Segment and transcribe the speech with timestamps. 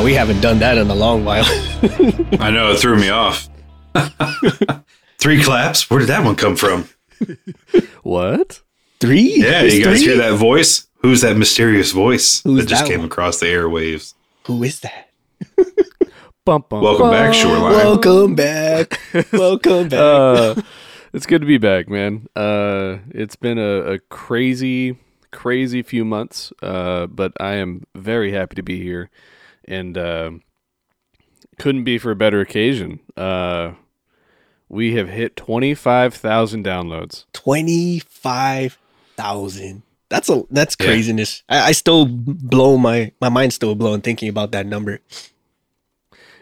[0.00, 1.44] Wow, we haven't done that in a long while.
[2.40, 3.50] I know it threw me off.
[5.18, 5.90] Three claps.
[5.90, 6.88] Where did that one come from?
[8.02, 8.62] What?
[8.98, 9.34] Three?
[9.42, 10.08] Yeah, There's you guys three?
[10.08, 10.88] hear that voice?
[11.02, 13.08] Who's that mysterious voice Who's that just that came one?
[13.08, 14.14] across the airwaves?
[14.46, 15.10] Who is that?
[16.46, 17.34] Bum, bum, Welcome back.
[17.34, 17.72] Shoreline.
[17.74, 18.98] Welcome back.
[19.34, 20.00] Welcome back.
[20.00, 20.62] Uh,
[21.12, 22.26] it's good to be back, man.
[22.34, 24.96] Uh, it's been a, a crazy,
[25.30, 29.10] crazy few months, uh, but I am very happy to be here,
[29.70, 30.30] and uh,
[31.58, 33.00] couldn't be for a better occasion.
[33.16, 33.72] Uh,
[34.68, 37.24] we have hit twenty five thousand downloads.
[37.32, 38.78] Twenty five
[39.16, 39.82] thousand.
[40.08, 40.86] That's a that's Yeah.
[40.86, 41.42] craziness.
[41.48, 45.00] I, I still blow my my mind's still blown thinking about that number.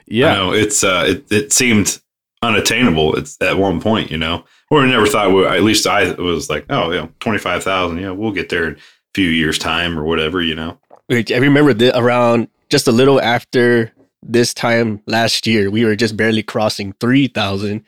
[0.06, 2.00] Yeah, know it's uh, it it seemed
[2.42, 3.16] unattainable.
[3.16, 5.32] It's at one point, you know, or I never thought.
[5.34, 7.98] We, at least I was like, oh, yeah, twenty five thousand.
[7.98, 8.78] Yeah, we'll get there in a
[9.14, 10.78] few years' time or whatever, you know.
[11.10, 15.96] Wait, I remember the, around just a little after this time last year, we were
[15.96, 17.84] just barely crossing three thousand,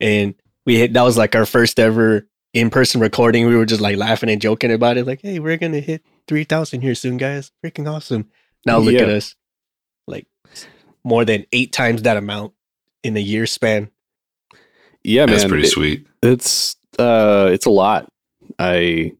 [0.00, 0.34] and
[0.66, 0.92] we hit.
[0.92, 3.46] That was like our first ever in person recording.
[3.46, 6.44] We were just like laughing and joking about it, like, "Hey, we're gonna hit three
[6.44, 7.52] thousand here soon, guys!
[7.64, 8.28] Freaking awesome!"
[8.66, 9.02] Now look Yeah.
[9.02, 9.36] at us,
[10.06, 10.26] like
[11.04, 12.52] more than eight times that amount
[13.02, 13.90] in a year span.
[15.02, 15.36] yeah, man.
[15.36, 16.06] That's pretty It- sweet.
[16.22, 18.08] It's uh it's a lot.
[18.58, 19.12] I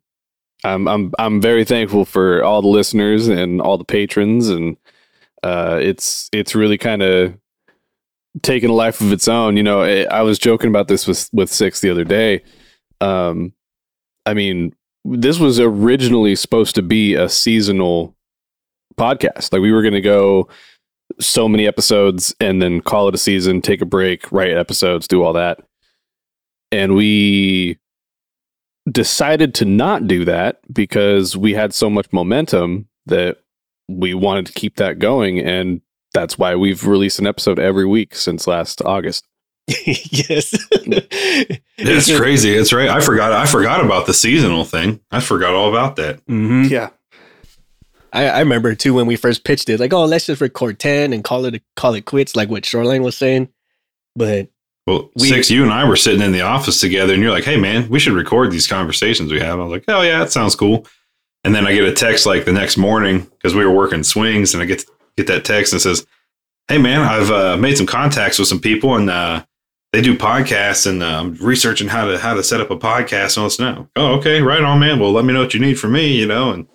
[0.65, 4.77] I'm I'm I'm very thankful for all the listeners and all the patrons and
[5.43, 7.35] uh it's it's really kind of
[8.43, 9.57] taken a life of its own.
[9.57, 12.43] You know, I, I was joking about this with with 6 the other day.
[13.01, 13.53] Um
[14.27, 18.15] I mean, this was originally supposed to be a seasonal
[18.97, 19.53] podcast.
[19.53, 20.47] Like we were going to go
[21.19, 25.23] so many episodes and then call it a season, take a break, write episodes, do
[25.23, 25.61] all that
[26.73, 27.79] and we
[28.91, 33.39] decided to not do that because we had so much momentum that
[33.89, 35.81] we wanted to keep that going and
[36.13, 39.27] that's why we've released an episode every week since last August.
[39.69, 40.55] yes,
[41.79, 42.51] It's crazy.
[42.51, 42.89] It's right.
[42.89, 43.33] I forgot.
[43.33, 45.01] I forgot about the seasonal thing.
[45.11, 46.21] I forgot all about that.
[46.27, 46.91] hmm Yeah.
[48.13, 51.13] I, I remember too when we first pitched it, like, oh, let's just record ten
[51.13, 53.49] and call it call it quits, like what Shoreline was saying.
[54.17, 54.49] But
[54.91, 57.45] Well, We- six, you and I were sitting in the office together, and you're like,
[57.45, 60.33] "Hey, man, we should record these conversations we have." I was like, "Oh yeah, that
[60.33, 60.87] sounds cool."
[61.45, 64.53] And then I get a text like the next morning because we were working swings,
[64.53, 64.85] and I get
[65.17, 66.05] get that text and says,
[66.69, 69.45] "Hey, man, I've uh, made some contacts with some people, and uh,
[69.93, 73.37] they do podcasts, and uh, I'm researching how to how to set up a podcast
[73.37, 74.99] and let's know." Oh, okay, right on, man.
[74.99, 76.67] Well, let me know what you need from me, you know, and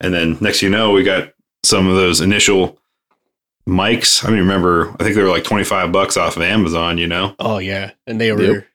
[0.00, 1.32] and then next you know, we got
[1.64, 2.77] some of those initial
[3.68, 4.24] mics.
[4.24, 7.34] I mean, remember, I think they were like 25 bucks off of Amazon, you know?
[7.38, 8.66] oh yeah, and they were Yep.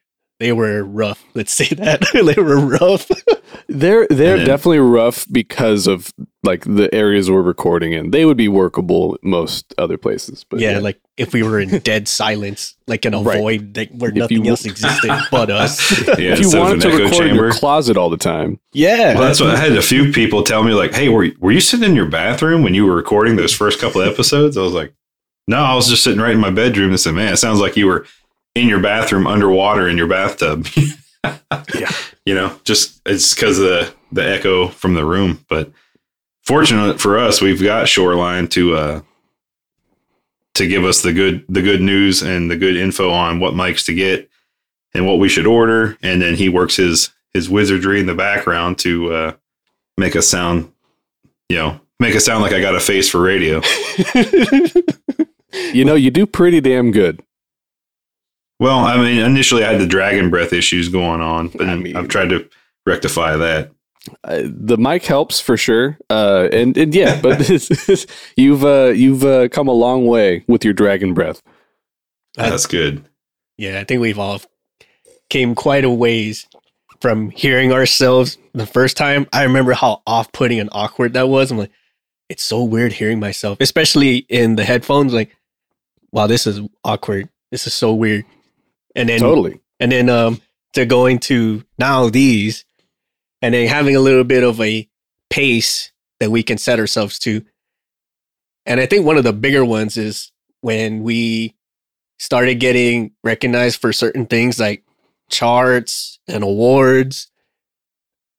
[0.43, 1.23] They were rough.
[1.33, 3.09] Let's say that they were rough.
[3.69, 8.11] They're they're then- definitely rough because of like the areas we're recording in.
[8.11, 12.07] They would be workable most other places, but yeah, like if we were in dead
[12.09, 13.39] silence, like in a Right.
[13.39, 15.79] void like, where If nothing w- else existed but us.
[16.07, 19.13] Yeah, if you instead wanted to echo record in your closet all the time, yeah,
[19.13, 21.61] Well, that's what I had a few people tell me, like, hey, were, were you
[21.61, 24.57] sitting in your bathroom when you were recording those first couple episodes?
[24.57, 24.93] I was like,
[25.47, 26.89] no, I was just sitting right in my bedroom.
[26.89, 28.05] And said, man, it sounds like you were
[28.55, 30.67] in your bathroom underwater in your bathtub.
[31.75, 31.91] Yeah.
[32.25, 35.45] You know, just it's because of the, the echo from the room.
[35.47, 35.71] But
[36.41, 39.01] fortunate for us, we've got Shoreline to, uh,
[40.55, 43.85] to give us the good the good news and the good info on what mics
[43.85, 44.29] to get
[44.93, 48.77] and what we should order and then he works his his wizardry in the background
[48.79, 49.33] to uh
[49.97, 50.71] make us sound
[51.49, 53.61] you know make us sound like i got a face for radio
[55.73, 57.21] you know, you do pretty damn good.
[58.63, 61.95] Well i mean initially i had the dragon breath issues going on but I mean-
[61.95, 62.49] i've tried to
[62.85, 63.71] rectify that
[64.25, 65.97] uh, the mic helps for sure.
[66.09, 67.49] Uh, and, and yeah, but
[68.35, 71.41] you've uh, you've uh, come a long way with your dragon breath.
[72.35, 73.05] that's good
[73.57, 73.79] yeah.
[73.79, 74.41] I think we've all
[75.29, 76.47] came quite a ways
[77.01, 79.27] from hearing ourselves the first time.
[79.33, 81.51] I remember how off putting and awkward that was.
[81.51, 81.71] I'm like,
[82.29, 85.13] it's so weird hearing myself, especially in the headphones.
[85.13, 85.35] Like,
[86.11, 87.29] wow, this is awkward.
[87.51, 88.25] This is so weird.
[88.95, 89.59] And then totally.
[89.79, 90.41] and then um
[90.73, 92.65] to going to now these
[93.41, 94.87] and then having a little bit of a
[95.29, 97.43] pace that we can set ourselves to.
[98.65, 100.31] And i think one of the bigger ones is
[100.61, 101.55] when we
[102.19, 104.83] started getting recognized for certain things like
[105.29, 107.29] charts and awards.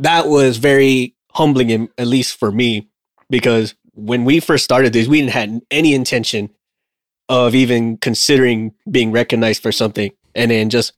[0.01, 2.89] That was very humbling at least for me
[3.29, 6.49] because when we first started this we didn't have any intention
[7.29, 10.93] of even considering being recognized for something and then just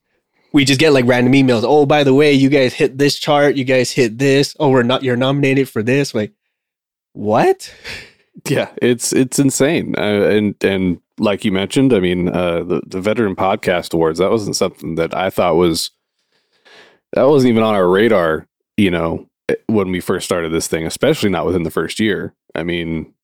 [0.53, 1.65] we just get like random emails.
[1.65, 3.57] Oh, by the way, you guys hit this chart.
[3.57, 4.57] You guys hit this.
[4.59, 5.03] Oh, we're not.
[5.03, 6.15] You're nominated for this.
[6.15, 6.33] Like,
[7.13, 7.73] what?
[8.47, 13.01] Yeah, it's it's insane, uh, and and like you mentioned, I mean, uh, the the
[13.01, 15.91] veteran podcast awards that wasn't something that I thought was
[17.15, 18.47] that wasn't even on our radar.
[18.77, 19.27] You know,
[19.67, 22.35] when we first started this thing, especially not within the first year.
[22.55, 23.15] I mean,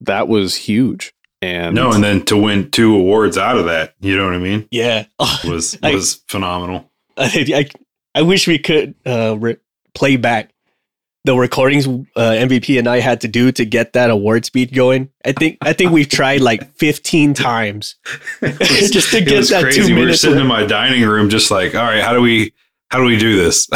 [0.00, 1.12] that was huge.
[1.42, 4.38] And no, and then to win two awards out of that, you know what I
[4.38, 4.66] mean?
[4.70, 5.06] Yeah,
[5.44, 6.90] was I- was phenomenal.
[7.18, 9.56] I, I, I wish we could uh, re-
[9.94, 10.50] play back
[11.24, 11.90] the recordings uh,
[12.20, 15.10] MVP and I had to do to get that award speech going.
[15.24, 17.96] I think I think we've tried like 15 times
[18.40, 19.88] just to It get was that crazy.
[19.88, 22.52] two We were sitting in my dining room, just like, all right, how do we
[22.90, 23.68] how do we do this?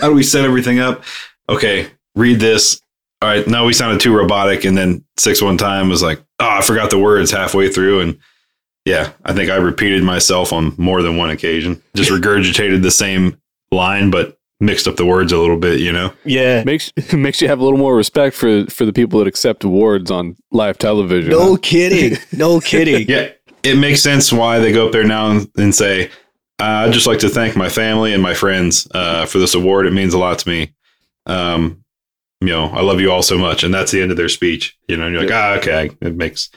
[0.00, 1.02] how do we set everything up?
[1.48, 2.80] Okay, read this.
[3.22, 6.58] All right, no, we sounded too robotic, and then six one time was like, oh,
[6.58, 8.18] I forgot the words halfway through, and
[8.84, 11.82] yeah, I think I repeated myself on more than one occasion.
[11.94, 15.80] Just regurgitated the same line, but mixed up the words a little bit.
[15.80, 16.12] You know?
[16.24, 16.62] Yeah.
[16.66, 20.10] makes makes you have a little more respect for for the people that accept awards
[20.10, 21.30] on live television.
[21.30, 22.18] No kidding.
[22.32, 23.08] No kidding.
[23.08, 23.30] Yeah,
[23.62, 26.06] it makes sense why they go up there now and, and say,
[26.60, 29.86] uh, "I'd just like to thank my family and my friends uh, for this award.
[29.86, 30.74] It means a lot to me.
[31.26, 31.83] Um,
[32.46, 34.76] you know, I love you all so much." And that's the end of their speech.
[34.88, 36.50] You know, and you're like, "Ah, okay, it makes."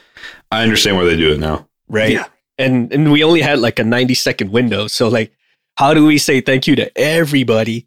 [0.50, 1.68] I understand why they do it now.
[1.88, 2.12] Right.
[2.12, 2.26] Yeah.
[2.58, 4.86] And and we only had like a 90 second window.
[4.88, 5.32] So like
[5.76, 7.86] how do we say thank you to everybody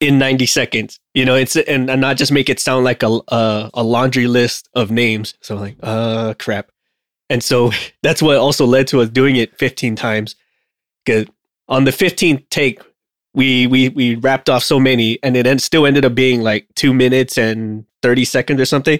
[0.00, 0.98] in 90 seconds?
[1.14, 4.26] You know, it's and, and not just make it sound like a, a a laundry
[4.26, 5.34] list of names.
[5.40, 6.70] So I'm like, uh crap.
[7.28, 7.72] And so
[8.02, 10.34] that's what also led to us doing it 15 times.
[11.06, 11.26] Cuz
[11.68, 12.80] on the 15th take
[13.38, 16.66] we we we wrapped off so many and it en- still ended up being like
[16.74, 18.98] 2 minutes and 30 seconds or something.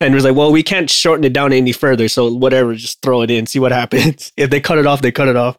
[0.00, 2.08] And it was like, well, we can't shorten it down any further.
[2.08, 4.32] So whatever, just throw it in, see what happens.
[4.36, 5.58] if they cut it off, they cut it off.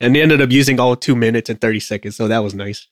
[0.00, 2.16] And they ended up using all two minutes and 30 seconds.
[2.16, 2.88] So that was nice.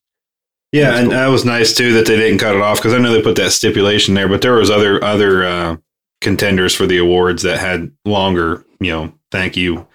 [0.73, 1.19] Yeah, That's and cool.
[1.19, 3.37] that was nice too that they didn't cut it off because I know they put
[3.37, 5.77] that stipulation there, but there was other other uh,
[6.21, 9.87] contenders for the awards that had longer, you know, thank you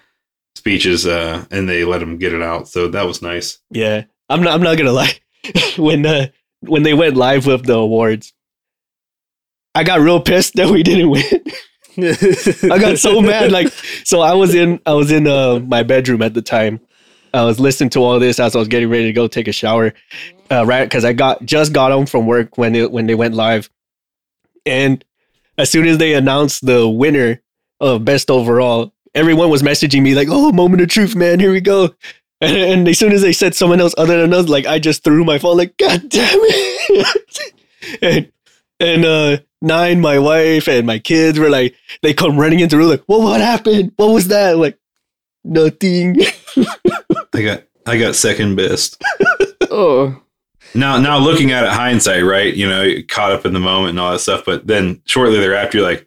[0.56, 2.66] speeches, uh, and they let them get it out.
[2.68, 3.58] So that was nice.
[3.70, 4.04] Yeah.
[4.28, 5.12] I'm not I'm not gonna lie.
[5.76, 6.28] when uh
[6.60, 8.32] when they went live with the awards,
[9.74, 11.44] I got real pissed that we didn't win.
[12.72, 13.52] I got so mad.
[13.52, 13.68] Like,
[14.04, 16.80] so I was in, I was in uh, my bedroom at the time.
[17.32, 19.52] I was listening to all this as I was getting ready to go take a
[19.52, 19.92] shower,
[20.50, 20.84] uh, right?
[20.84, 23.68] Because I got just got home from work when when they went live,
[24.64, 25.04] and
[25.58, 27.42] as soon as they announced the winner
[27.80, 31.40] of best overall, everyone was messaging me like, "Oh, moment of truth, man!
[31.40, 31.96] Here we go!"
[32.44, 35.02] And, and as soon as they said someone else other than us, like I just
[35.04, 37.52] threw my phone, like, "God damn it!"
[38.02, 38.32] and
[38.80, 42.80] and uh, nine, my wife and my kids were like they come running into the
[42.80, 43.92] room like, "Well, what happened?
[43.96, 44.78] What was that?" Like,
[45.44, 46.20] nothing.
[47.34, 49.02] I got I got second best.
[49.70, 50.20] oh,
[50.74, 52.54] Now, now looking at it hindsight, right?
[52.54, 54.44] You know, caught up in the moment and all that stuff.
[54.44, 56.06] But then shortly thereafter, you're like,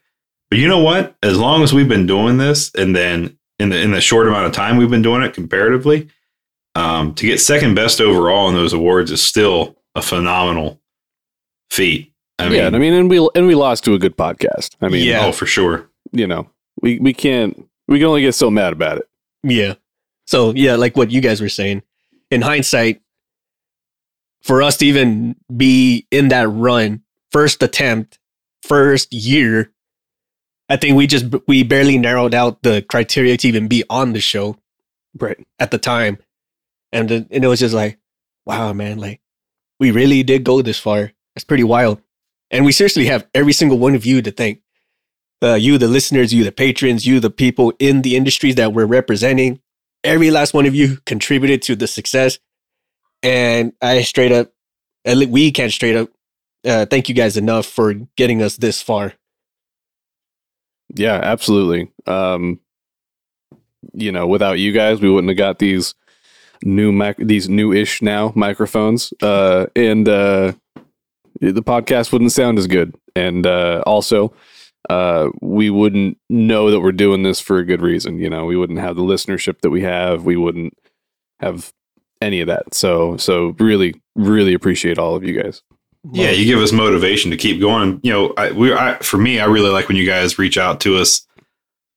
[0.50, 1.16] but you know what?
[1.24, 4.46] As long as we've been doing this, and then in the in the short amount
[4.46, 6.10] of time we've been doing it comparatively,
[6.78, 10.80] um, to get second best overall in those awards is still a phenomenal
[11.72, 12.14] feat.
[12.40, 14.76] I mean, yeah, and I mean, and we and we lost to a good podcast.
[14.82, 15.26] I mean, Yeah.
[15.26, 15.90] oh for sure.
[16.12, 16.50] you know,
[16.82, 19.08] we we can't we can only get so mad about it.
[19.44, 19.74] Yeah.
[20.26, 21.82] So yeah, like what you guys were saying.
[22.30, 23.02] In hindsight,
[24.44, 27.02] for us to even be in that run,
[27.32, 28.20] first attempt,
[28.62, 29.72] first year,
[30.70, 34.20] I think we just we barely narrowed out the criteria to even be on the
[34.22, 34.58] show
[35.18, 35.40] Right.
[35.58, 36.18] at the time,
[36.92, 38.00] and then- and it was just like,
[38.46, 39.22] wow, man, like
[39.80, 41.12] we really did go this far.
[41.36, 42.02] That's pretty wild,
[42.52, 44.62] and we seriously have every single one of you to thank.
[45.44, 48.88] Uh, you, the listeners, you, the patrons, you, the people in the industries that we're
[48.88, 49.60] representing.
[50.04, 52.40] Every last one of you contributed to the success,
[53.22, 54.52] and I straight up,
[55.06, 56.10] we can't straight up
[56.66, 59.14] uh, thank you guys enough for getting us this far.
[60.96, 61.92] Yeah, absolutely.
[62.06, 62.60] Um,
[63.94, 65.94] you know, without you guys, we wouldn't have got these
[66.64, 70.54] new mic- these new-ish now microphones, uh, and uh,
[71.40, 72.96] the podcast wouldn't sound as good.
[73.16, 74.34] And uh, also,
[74.90, 78.20] uh, we wouldn't know that we're doing this for a good reason.
[78.20, 80.24] You know, we wouldn't have the listenership that we have.
[80.24, 80.74] We wouldn't
[81.40, 81.74] have
[82.22, 82.74] any of that.
[82.74, 85.62] So, so really, really appreciate all of you guys.
[86.14, 88.00] Yeah, you give us motivation to keep going.
[88.02, 90.80] You know, I, we, I, for me, I really like when you guys reach out
[90.82, 91.28] to us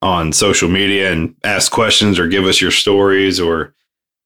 [0.03, 3.75] on social media and ask questions or give us your stories or,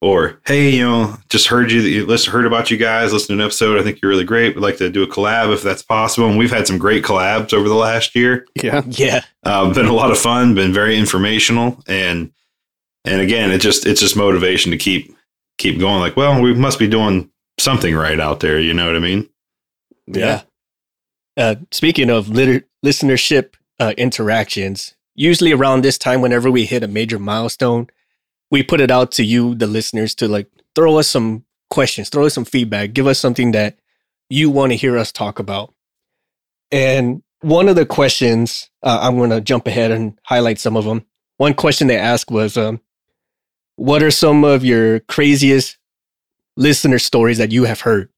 [0.04, 3.42] or hey, you know, just heard you, you listen, heard about you guys, listened to
[3.42, 3.80] an episode.
[3.80, 4.54] I think you're really great.
[4.54, 6.28] We'd like to do a collab if that's possible.
[6.28, 8.46] And we've had some great collabs over the last year.
[8.54, 12.30] Yeah, yeah, Uh, been a lot of fun, been very informational, and
[13.06, 15.16] and again, it just it's just motivation to keep
[15.56, 16.00] keep going.
[16.00, 18.60] Like, well, we must be doing something right out there.
[18.60, 19.28] You know what I mean?
[20.06, 20.42] Yeah.
[21.36, 24.94] Uh, speaking of liter- listenership uh, interactions.
[25.16, 27.86] Usually around this time, whenever we hit a major milestone,
[28.50, 32.26] we put it out to you, the listeners, to like throw us some questions, throw
[32.26, 33.78] us some feedback, give us something that
[34.28, 35.74] you want to hear us talk about.
[36.70, 40.84] And one of the questions, uh, I'm going to jump ahead and highlight some of
[40.84, 41.04] them.
[41.36, 42.80] One question they asked was, um,
[43.76, 45.76] "What are some of your craziest
[46.56, 48.08] listener stories that you have heard?"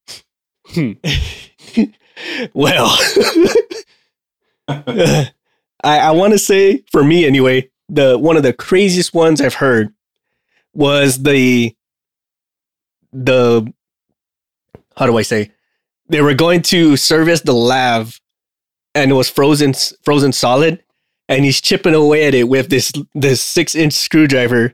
[0.67, 0.93] Hmm.
[2.53, 2.87] well,
[4.67, 5.31] I,
[5.83, 9.93] I want to say for me anyway, the one of the craziest ones I've heard
[10.73, 11.75] was the
[13.11, 13.71] the
[14.95, 15.51] how do I say
[16.09, 18.19] they were going to service the lav
[18.95, 20.83] and it was frozen frozen solid
[21.29, 24.73] and he's chipping away at it with this this six inch screwdriver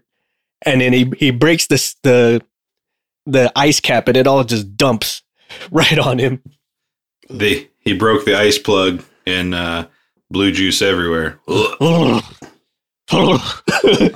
[0.65, 2.41] and then he, he breaks this the
[3.25, 5.21] the ice cap and it all just dumps
[5.71, 6.41] right on him
[7.29, 9.87] The he broke the ice plug and uh,
[10.29, 11.39] blue juice everywhere.
[11.47, 12.21] I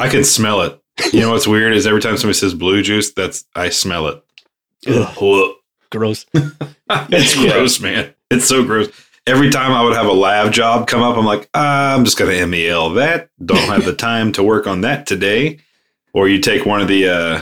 [0.10, 0.81] can smell it.
[1.13, 4.23] You know what's weird is every time somebody says blue juice, that's I smell it.
[4.87, 5.55] Ugh,
[5.91, 7.51] gross it's Yeah.
[7.53, 8.13] gross, man.
[8.29, 8.89] It's so gross.
[9.25, 12.17] Every time I would have a lav job come up, I'm like, ah, I'm just
[12.17, 13.29] going to MEL that.
[13.43, 15.59] Don't have the time to work on that today.
[16.13, 17.41] Or you take one of the uh,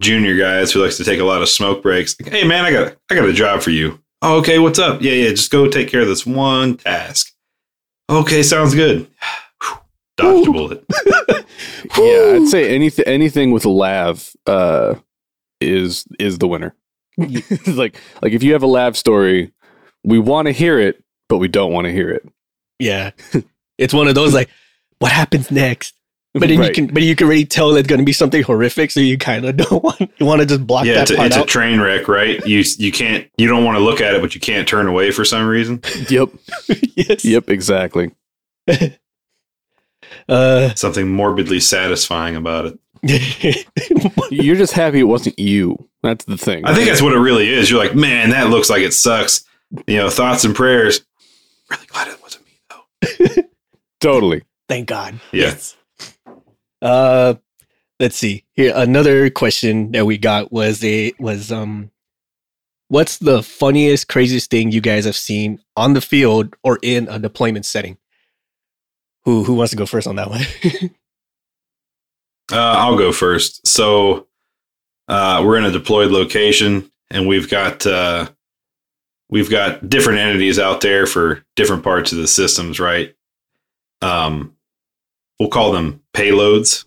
[0.00, 2.14] junior guys who likes to take a lot of smoke breaks.
[2.20, 3.98] Like, hey, man, I got I got a job for you.
[4.20, 5.00] Oh, okay, what's up?
[5.02, 7.32] Yeah, yeah, just go take care of this one task.
[8.10, 9.06] Okay, sounds good.
[10.16, 10.84] Dodged a bullet.
[11.98, 14.94] Yeah, I'd say anything anything with a lav uh,
[15.60, 16.74] is is the winner.
[17.18, 19.52] like like if you have a lav story,
[20.04, 22.26] we want to hear it, but we don't want to hear it.
[22.78, 23.10] yeah
[23.78, 24.48] it's one of those like
[24.98, 25.94] what happens next
[26.34, 28.90] but then you can but you can already tell it's going to be something horrific
[28.90, 31.16] so you kind of don't want you want to just block Yeah, that it's, a,
[31.16, 32.44] part it's a train wreck, right?
[32.46, 35.10] You you can't you don't want to look at it, but you can't turn away
[35.10, 35.80] for some reason.
[36.08, 36.30] Yep.
[36.96, 37.50] yes Yep.
[37.50, 38.12] Exactly.
[40.28, 42.78] Uh Something morbidly satisfying about it.
[44.30, 45.88] You're just happy it wasn't you.
[46.02, 46.64] That's the thing.
[46.64, 47.70] I think that's what it really is.
[47.70, 49.44] You're like, man, that looks like it sucks.
[49.86, 51.00] You know, thoughts and prayers.
[51.70, 53.42] Really glad it wasn't me though.
[54.00, 54.42] totally.
[54.68, 55.44] thank god Yeah.
[55.46, 55.76] yes
[56.82, 57.34] uh
[58.00, 61.90] let's see here another question that we got was a was um
[62.88, 67.18] what's the funniest craziest thing you guys have seen on the field or in a
[67.18, 67.96] deployment setting
[69.24, 70.42] who who wants to go first on that one
[72.52, 73.66] Uh, I'll go first.
[73.66, 74.26] So
[75.08, 78.28] uh, we're in a deployed location, and we've got uh,
[79.30, 83.14] we've got different entities out there for different parts of the systems, right?
[84.02, 84.54] Um,
[85.38, 86.84] we'll call them payloads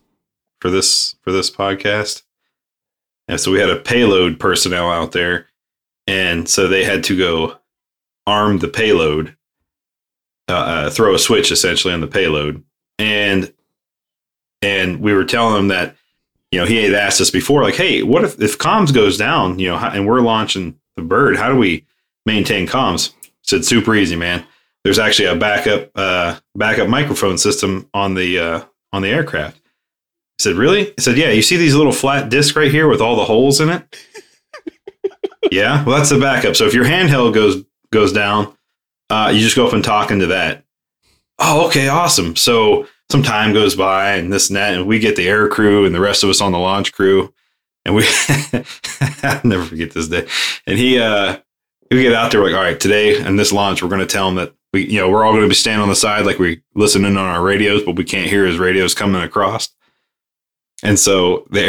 [0.61, 2.21] for this for this podcast.
[3.27, 5.47] And so we had a payload personnel out there,
[6.05, 7.57] and so they had to go
[8.27, 9.35] arm the payload,
[10.47, 12.63] uh, uh, throw a switch essentially on the payload,
[12.99, 13.51] and
[14.61, 15.95] and we were telling him that
[16.51, 19.59] you know he had asked us before like hey what if if comms goes down
[19.59, 21.85] you know and we're launching the bird how do we
[22.25, 23.13] maintain comms?
[23.43, 24.45] Said super easy man.
[24.83, 29.57] There's actually a backup uh backup microphone system on the uh on the aircraft.
[29.57, 30.91] I said really?
[30.91, 33.59] I said yeah you see these little flat discs right here with all the holes
[33.59, 33.95] in it?
[35.51, 36.55] Yeah well that's the backup.
[36.55, 38.54] So if your handheld goes goes down
[39.09, 40.63] uh you just go up and talk into that
[41.39, 45.15] oh okay awesome so some time goes by and this and that, and we get
[45.15, 47.33] the air crew and the rest of us on the launch crew,
[47.85, 48.03] and we
[49.23, 50.27] I'll never forget this day.
[50.65, 51.37] And he, uh,
[51.91, 54.27] we get out there like, all right, today and this launch, we're going to tell
[54.27, 56.39] him that we, you know, we're all going to be standing on the side like
[56.39, 59.69] we listening on our radios, but we can't hear his radios coming across.
[60.83, 61.67] And so the,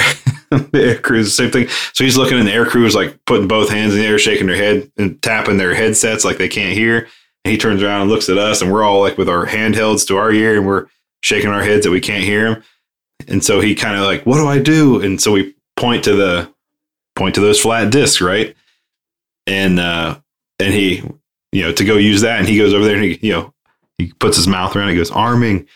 [0.73, 1.69] the air crew is the same thing.
[1.93, 4.19] So he's looking, and the air crew is like putting both hands in the air,
[4.19, 7.09] shaking their head and tapping their headsets like they can't hear.
[7.47, 10.05] And he turns around and looks at us, and we're all like with our handhelds
[10.09, 10.89] to our ear, and we're
[11.23, 12.65] shaking our heads that we can't hear him.
[13.29, 15.01] And so he kind of like, what do I do?
[15.01, 16.53] And so we point to the
[17.15, 18.57] point to those flat discs, right?
[19.47, 20.19] And uh
[20.59, 21.05] and he,
[21.53, 23.55] you know, to go use that, and he goes over there and he, you know,
[23.97, 25.69] he puts his mouth around, it, he goes, arming.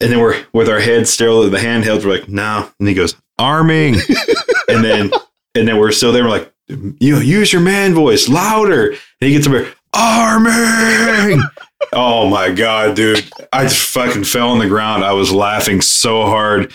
[0.00, 2.70] And then we're with our heads still the handhelds, we're like, no.
[2.78, 3.96] And he goes, arming.
[4.68, 5.10] and then
[5.56, 8.90] and then we're still there, we're like, you know, use your man voice louder.
[8.90, 11.42] And he gets over, arming.
[11.92, 13.24] Oh my god, dude!
[13.52, 15.04] I just fucking fell on the ground.
[15.04, 16.72] I was laughing so hard,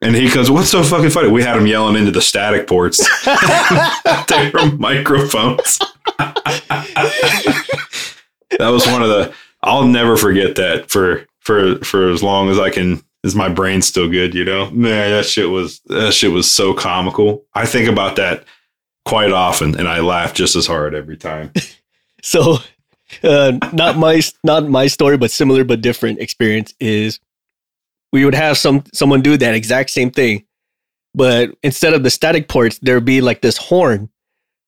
[0.00, 2.98] and he goes, "What's so fucking funny?" We had him yelling into the static ports.
[4.28, 5.78] they were microphones.
[6.18, 7.58] that
[8.58, 9.32] was one of the.
[9.62, 13.02] I'll never forget that for for for as long as I can.
[13.24, 14.70] As my brain's still good, you know.
[14.70, 17.44] Man, that shit was that shit was so comical.
[17.54, 18.44] I think about that
[19.04, 21.52] quite often, and I laugh just as hard every time.
[22.22, 22.58] So
[23.22, 27.20] uh, not my not my story, but similar but different experience is
[28.12, 30.44] we would have some someone do that exact same thing,
[31.14, 34.10] but instead of the static ports, there'd be like this horn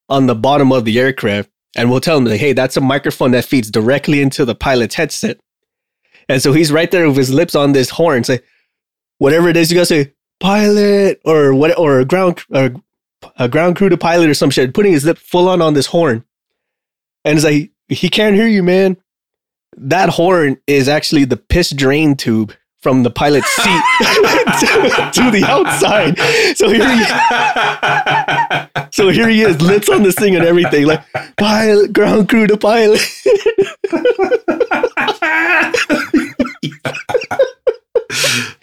[0.09, 3.33] on the bottom of the aircraft, and we'll tell him like, "Hey, that's a microphone
[3.33, 5.39] that feeds directly into the pilot's headset."
[6.29, 8.41] And so he's right there with his lips on this horn, say,
[9.19, 12.75] "Whatever it is, you gotta say pilot or what or ground or
[13.39, 15.87] a ground crew to pilot or some shit, putting his lip full on on this
[15.87, 16.25] horn."
[17.25, 18.97] And it's like he can't hear you, man.
[19.77, 23.63] That horn is actually the piss drain tube from the pilot's seat
[24.01, 26.19] to, to, the outside.
[26.57, 27.05] So here he,
[28.91, 31.05] so here he is, lips on this thing and everything, like
[31.37, 33.01] pilot, ground crew to pilot.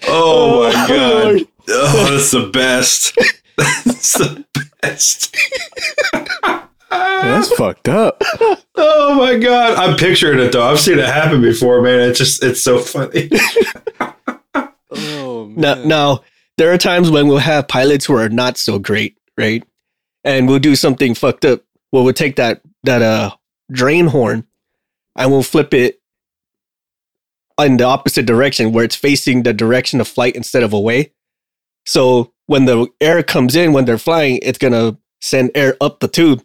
[0.10, 1.48] Oh, oh my god!
[1.70, 3.18] Oh, that's the best.
[3.58, 4.46] That's the
[4.82, 5.36] best.
[6.90, 8.22] That's fucked up.
[8.80, 9.76] Oh my god!
[9.76, 10.64] I'm picturing it though.
[10.64, 12.00] I've seen it happen before, man.
[12.12, 13.30] It's just it's so funny.
[14.92, 15.56] Oh man.
[15.60, 16.24] Now, now,
[16.58, 19.64] there are times when we'll have pilots who are not so great, right?
[20.24, 21.62] And we'll do something fucked up.
[21.92, 23.32] Well, we'll take that that uh
[23.72, 24.46] drain horn
[25.16, 26.00] and we'll flip it
[27.60, 31.12] in the opposite direction where it's facing the direction of flight instead of away.
[31.86, 36.08] So when the air comes in when they're flying, it's gonna send air up the
[36.08, 36.44] tube.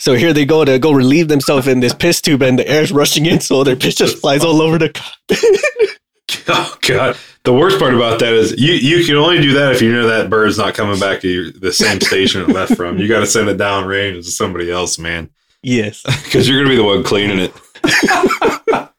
[0.00, 2.90] So here they go to go relieve themselves in this piss tube, and the air's
[2.90, 4.90] rushing in, so their piss just flies all over the.
[6.48, 7.18] oh god!
[7.44, 10.08] The worst part about that is you you can only do that if you know
[10.08, 12.96] that bird's not coming back to your, the same station it left from.
[12.96, 15.28] You got to send it down range to somebody else, man,
[15.62, 16.02] yes.
[16.24, 17.52] because you're gonna be the one cleaning it.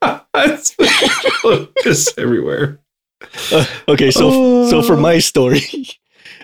[0.35, 0.75] That's
[1.81, 2.79] piss everywhere.
[3.51, 5.63] Uh, okay, so so for my story,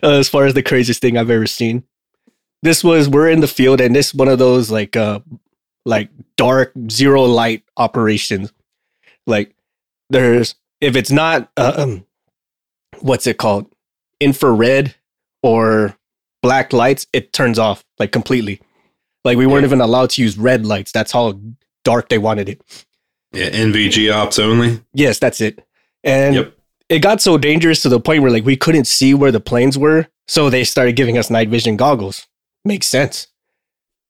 [0.01, 1.83] uh, as far as the craziest thing I've ever seen,
[2.63, 5.19] this was we're in the field and this one of those like uh
[5.85, 8.51] like dark zero light operations.
[9.25, 9.55] Like
[10.09, 12.05] there's if it's not uh, um
[12.99, 13.71] what's it called
[14.19, 14.95] infrared
[15.43, 15.95] or
[16.41, 18.61] black lights, it turns off like completely.
[19.23, 19.67] Like we weren't Yeah.
[19.67, 20.91] even allowed to use red lights.
[20.91, 21.39] That's how
[21.83, 22.61] dark they wanted it.
[23.33, 24.81] Yeah, NVG ops only.
[24.93, 25.63] Yes, that's it.
[26.03, 26.53] And Yep.
[26.89, 29.77] it got so dangerous to the point where like we couldn't see where the planes
[29.77, 30.07] were.
[30.29, 32.27] So they started giving us night vision goggles.
[32.67, 33.27] Makes sense.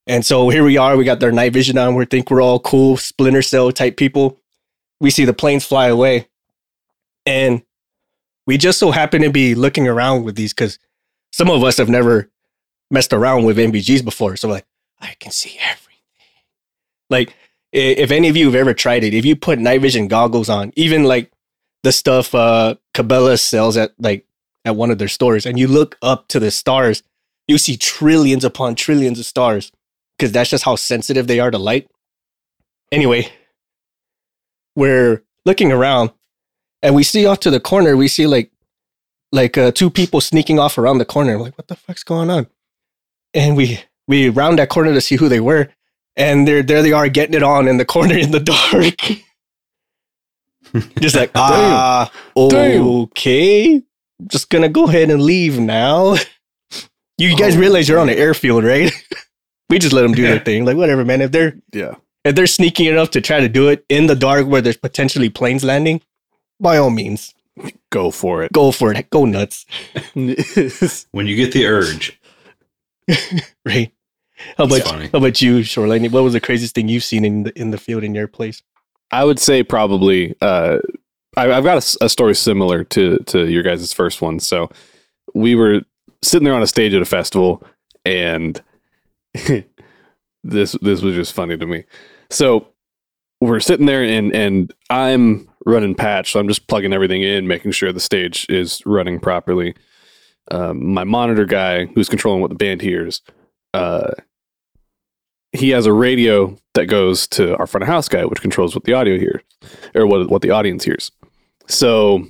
[0.08, 1.93] And so here we are, we got their night vision on.
[1.93, 4.39] We think we're all cool, splinter cell type people.
[5.00, 6.28] We see the planes fly away.
[7.24, 7.62] And
[8.48, 10.80] we just so happen to be looking around with these because
[11.32, 12.32] some of us have never
[12.89, 14.38] messed around with NVGs before.
[14.38, 14.65] So like,
[15.00, 16.02] I can see everything.
[17.12, 17.36] Like,
[17.72, 20.74] if any of you have ever tried it, if you put night vision goggles on,
[20.76, 21.32] even like
[21.84, 24.26] the stuff uh Cabela sells at like
[24.65, 27.04] at one of their stores, and you look up to the stars,
[27.48, 29.72] you see trillions upon trillions of stars
[30.18, 31.90] because that's just how sensitive they are to light.
[32.92, 33.32] Anyway,
[34.76, 36.12] we're looking around
[36.82, 38.52] and we see off to the corner, we see like
[39.32, 41.34] like uh, two people sneaking off around the corner.
[41.34, 42.48] I'm like, what the fuck's going on?
[43.34, 45.70] And we we round that corner to see who they were,
[46.16, 48.40] and there there they are getting it on in the corner in the
[48.74, 49.24] dark.
[51.00, 52.88] Just like ah, Damn.
[52.88, 53.82] okay,
[54.28, 56.16] just gonna go ahead and leave now.
[57.17, 58.91] You guys Oh, realize you're on an airfield, right?
[59.69, 60.65] we just let them do their thing.
[60.65, 61.21] Like whatever, man.
[61.21, 61.95] If they're Yeah.
[62.23, 65.30] if they're sneaking enough to try to do it in the dark where there's potentially
[65.30, 66.01] planes landing,
[66.60, 67.34] by all means,
[67.91, 68.51] Go for it.
[68.53, 69.10] go for it.
[69.10, 69.65] Go nuts,
[70.13, 72.19] When you get the urge.
[73.65, 73.91] right?
[74.58, 76.12] How about how about you, Shoreline?
[76.12, 78.62] What was the craziest thing you've seen in the in the field in your place?
[79.10, 80.36] I would say probably.
[80.41, 80.77] Uh,
[81.36, 84.39] I, I've got a story similar to to your guys' first one.
[84.39, 84.69] So
[85.34, 85.82] we were
[86.23, 87.63] sitting there on a stage at a festival,
[88.06, 88.62] and
[90.43, 91.84] this this was just funny to me.
[92.30, 92.67] So
[93.41, 97.71] we're sitting there, and and I'm running patch, so I'm just plugging everything in, making
[97.71, 99.75] sure the stage is running properly.
[100.49, 103.21] Um, my monitor guy, who's controlling what the band hears,
[103.73, 104.12] uh,
[105.51, 108.86] he has a radio that goes to our front of house guy, which controls what
[108.86, 109.41] the audio hears
[109.95, 111.12] or what what the audience hears.
[111.67, 112.27] So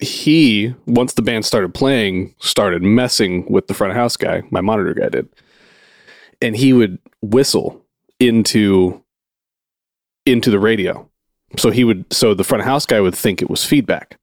[0.00, 4.42] he, once the band started playing, started messing with the front of house guy.
[4.50, 5.28] My monitor guy did,
[6.40, 7.84] and he would whistle
[8.18, 9.02] into
[10.26, 11.08] into the radio.
[11.56, 14.18] So he would, so the front of house guy would think it was feedback.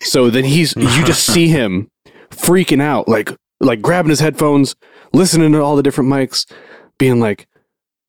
[0.00, 1.90] So then he's, you just see him
[2.30, 4.76] freaking out, like like grabbing his headphones,
[5.12, 6.50] listening to all the different mics,
[6.98, 7.48] being like,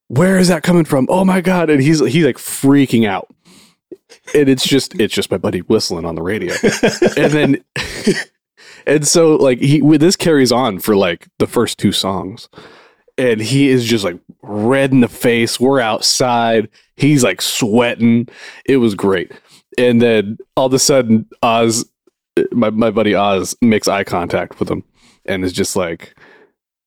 [0.07, 1.07] "Where is that coming from?
[1.09, 3.27] Oh my god!" And he's he's like freaking out,
[4.33, 6.53] and it's just it's just my buddy whistling on the radio,
[7.17, 7.63] and then
[8.87, 12.49] and so like he this carries on for like the first two songs,
[13.17, 15.59] and he is just like red in the face.
[15.59, 16.69] We're outside.
[16.95, 18.27] He's like sweating.
[18.65, 19.31] It was great.
[19.77, 21.89] And then all of a sudden, Oz,
[22.51, 24.83] my, my buddy Oz, makes eye contact with him
[25.25, 26.17] and is just like,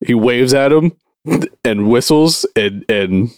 [0.04, 0.92] he waves at him
[1.64, 3.30] and whistles and, and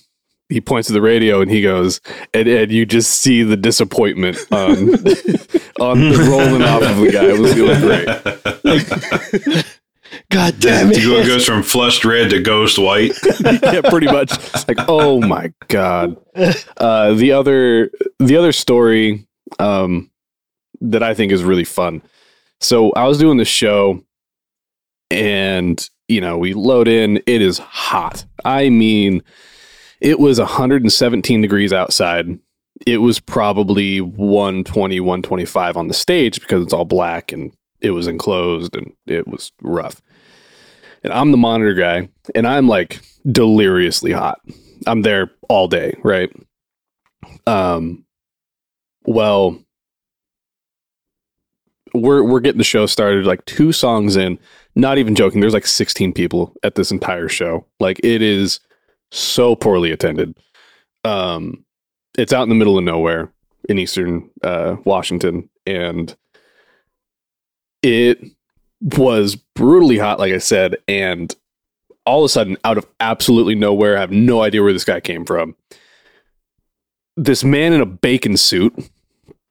[0.52, 2.00] he points to the radio and he goes,
[2.34, 4.68] and, and you just see the disappointment on,
[5.80, 7.24] on the rolling off of the guy.
[7.24, 9.66] It was, it was great.
[10.30, 11.26] God damn It it.
[11.26, 13.12] goes from flushed red to ghost white.
[13.40, 14.30] yeah, pretty much.
[14.68, 16.16] Like, oh my god.
[16.76, 19.26] Uh, the other the other story
[19.58, 20.10] um,
[20.82, 22.02] that I think is really fun.
[22.60, 24.04] So I was doing the show,
[25.10, 27.16] and you know we load in.
[27.26, 28.24] It is hot.
[28.44, 29.22] I mean,
[30.02, 32.38] it was 117 degrees outside.
[32.84, 38.08] It was probably 120, 125 on the stage because it's all black and it was
[38.08, 40.02] enclosed and it was rough.
[41.04, 44.40] And I'm the monitor guy, and I'm like deliriously hot.
[44.86, 46.30] I'm there all day, right?
[47.46, 48.04] Um
[49.04, 49.58] well
[51.94, 54.38] we're we're getting the show started like two songs in,
[54.74, 55.40] not even joking.
[55.40, 57.66] There's like 16 people at this entire show.
[57.78, 58.58] Like it is
[59.12, 60.36] so poorly attended.
[61.04, 61.64] Um
[62.18, 63.32] it's out in the middle of nowhere
[63.68, 66.16] in eastern uh Washington and
[67.82, 68.24] it
[68.80, 71.34] was brutally hot, like I said, and
[72.04, 75.00] all of a sudden, out of absolutely nowhere, I have no idea where this guy
[75.00, 75.54] came from.
[77.16, 78.74] This man in a bacon suit.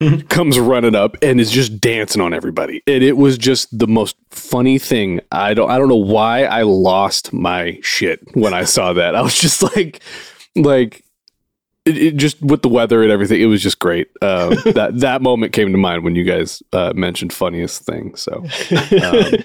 [0.28, 2.82] comes running up and is just dancing on everybody.
[2.86, 5.20] And it was just the most funny thing.
[5.30, 9.14] I don't I don't know why I lost my shit when I saw that.
[9.14, 10.00] I was just like
[10.56, 11.04] like
[11.84, 14.08] it, it just with the weather and everything, it was just great.
[14.20, 18.14] Uh, that that moment came to mind when you guys uh, mentioned funniest thing.
[18.14, 18.44] So
[19.02, 19.44] um,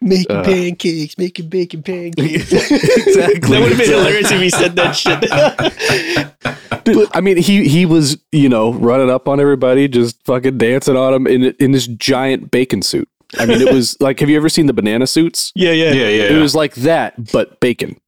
[0.00, 2.52] making uh, pancakes, making bacon pancakes.
[2.52, 3.38] exactly.
[3.40, 6.84] That would have been hilarious if he said that shit.
[6.84, 10.96] Dude, I mean, he he was you know running up on everybody, just fucking dancing
[10.96, 13.08] on them in in this giant bacon suit.
[13.38, 15.52] I mean, it was like, have you ever seen the banana suits?
[15.54, 15.92] yeah, yeah.
[15.92, 16.22] Yeah, yeah.
[16.24, 18.00] It was like that, but bacon.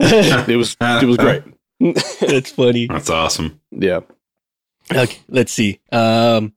[0.00, 1.42] It was it was great.
[2.20, 2.86] That's funny.
[2.86, 3.60] That's awesome.
[3.70, 4.00] Yeah.
[4.92, 5.80] Okay, let's see.
[5.92, 6.52] Um,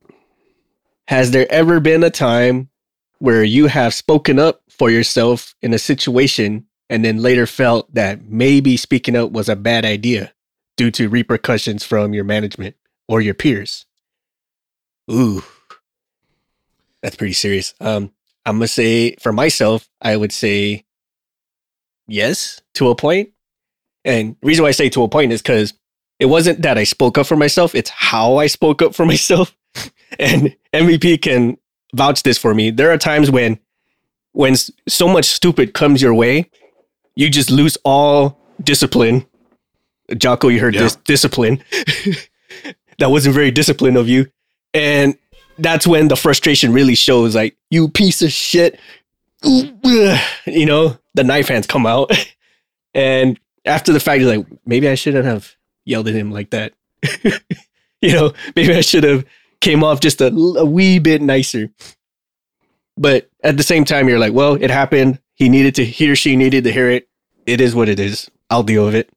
[1.06, 2.70] has there ever been a time
[3.18, 8.20] where you have spoken up for yourself in a situation and then later felt that
[8.24, 10.32] maybe speaking up was a bad idea
[10.76, 12.74] due to repercussions from your management
[13.06, 13.86] or your peers?
[15.08, 15.44] Ooh,
[17.00, 17.74] that's pretty serious.
[17.80, 18.10] Um,
[18.44, 20.84] I'm gonna say for myself, I would say
[22.08, 23.30] yes to a point.
[24.04, 25.74] And reason why I say to a point is because
[26.18, 29.56] it wasn't that I spoke up for myself, it's how I spoke up for myself.
[30.18, 31.56] and MVP can
[31.94, 32.70] vouch this for me.
[32.70, 33.60] There are times when
[34.32, 34.54] when
[34.88, 36.50] so much stupid comes your way,
[37.14, 39.26] you just lose all discipline.
[40.16, 40.82] Jocko, you heard Yeah.
[40.82, 41.62] this discipline.
[42.98, 44.26] that wasn't very disciplined of you.
[44.74, 45.16] And
[45.58, 48.78] that's when the frustration really shows like, you piece of shit.
[49.44, 52.10] You know, the knife hands come out.
[52.94, 56.72] and after the fact, you're like, maybe I shouldn't have yelled at him like that.
[58.02, 59.24] you know, maybe I should have
[59.60, 61.70] came off just a, a wee bit nicer.
[62.96, 65.18] But at the same time, you're like, well, it happened.
[65.34, 67.08] He needed to, he or she needed to hear it.
[67.46, 68.30] It is what it is.
[68.50, 69.10] I'll deal with it.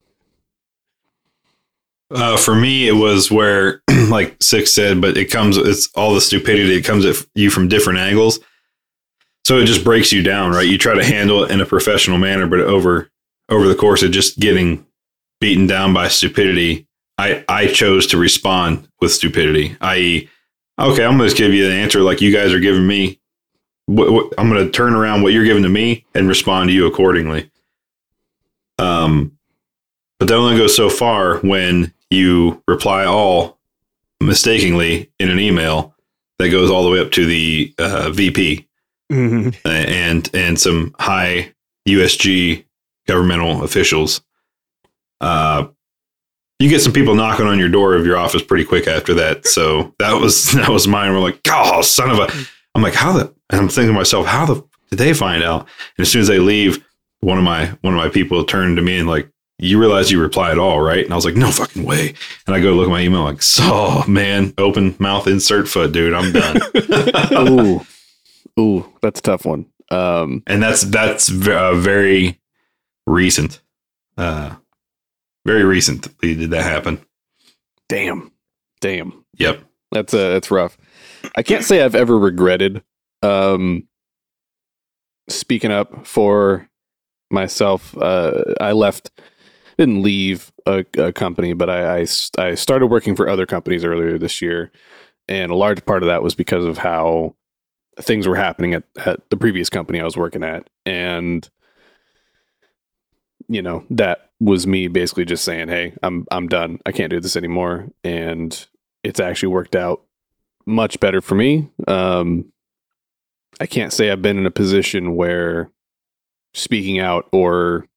[2.11, 6.21] Uh, for me, it was where, like Six said, but it comes, it's all the
[6.21, 6.75] stupidity.
[6.75, 8.39] It comes at you from different angles.
[9.43, 10.67] So it just breaks you down, right?
[10.67, 13.11] You try to handle it in a professional manner, but over,
[13.49, 14.85] over the course of just getting
[15.39, 20.29] beaten down by stupidity, I, I chose to respond with stupidity, i.e.,
[20.79, 23.19] okay, I'm going to give you the answer like you guys are giving me.
[23.87, 26.73] What, what, I'm going to turn around what you're giving to me and respond to
[26.73, 27.49] you accordingly.
[28.79, 29.37] Um,
[30.19, 33.57] but that only goes so far when you reply all
[34.19, 35.93] mistakenly in an email
[36.39, 38.67] that goes all the way up to the uh, VP
[39.11, 39.55] Mhm.
[39.65, 41.53] and and some high
[41.87, 42.65] USG
[43.07, 44.21] governmental officials.
[45.21, 45.67] Uh,
[46.59, 49.45] you get some people knocking on your door of your office pretty quick after that.
[49.45, 51.13] So that was that was mine.
[51.13, 52.33] We're like, oh, son of a!
[52.75, 53.33] I'm like, how the?
[53.49, 55.61] And I'm thinking to myself, how the did they find out?
[55.97, 56.85] And as soon as they leave,
[57.21, 60.21] one of my one of my people turned to me and like, you realize you
[60.21, 61.03] replied all right?
[61.03, 62.13] And I was like, no fucking way.
[62.45, 66.13] And I go look at my email like, so man, open mouth, insert foot, dude.
[66.13, 66.57] I'm done.
[67.49, 67.81] Ooh.
[68.59, 69.65] Ooh, that's a tough one.
[69.91, 72.39] Um, and that's that's v- uh, very
[73.07, 73.61] recent.
[74.17, 74.55] Uh,
[75.45, 76.99] very recently did that happen.
[77.89, 78.31] damn.
[78.81, 79.25] Damn.
[79.37, 79.61] Yep.
[79.91, 80.77] That's uh that's rough.
[81.35, 82.83] I can't say I've ever regretted
[83.21, 83.87] um
[85.29, 86.69] speaking up for
[87.31, 87.97] myself.
[87.97, 89.11] Uh, I left,
[89.77, 92.05] didn't leave a, a company, but I
[92.37, 94.71] I started working for other companies earlier this year,
[95.27, 97.35] and a large part of that was because of how
[97.99, 101.49] things were happening at, at the previous company I was working at, and
[103.47, 106.79] you know that was me basically just saying, "Hey, I'm I'm done.
[106.85, 108.67] I can't do this anymore," and
[109.03, 110.01] it's actually worked out
[110.65, 111.69] much better for me.
[111.87, 112.51] Um,
[113.59, 115.71] I can't say I've been in a position where
[116.53, 117.87] speaking out or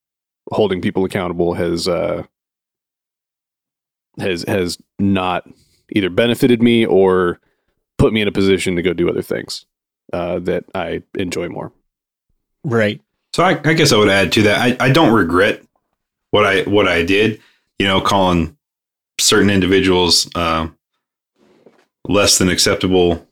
[0.52, 2.22] holding people accountable has uh,
[4.18, 5.48] has has not
[5.90, 7.40] either benefited me or
[7.96, 9.66] put me in a position to go do other things
[10.12, 11.72] uh, that I enjoy more.
[12.64, 13.00] Right.
[13.34, 14.60] So I, I guess I would add to that.
[14.60, 15.62] I, I don't regret
[16.30, 17.40] what I what I did.
[17.78, 18.56] You know, calling
[19.20, 20.68] certain individuals uh,
[22.08, 23.26] less than acceptable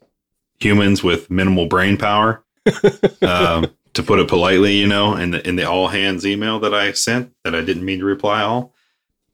[0.60, 2.44] humans with minimal brain power,
[3.22, 4.76] um, to put it politely.
[4.76, 7.84] You know, in the in the all hands email that I sent that I didn't
[7.84, 8.72] mean to reply all.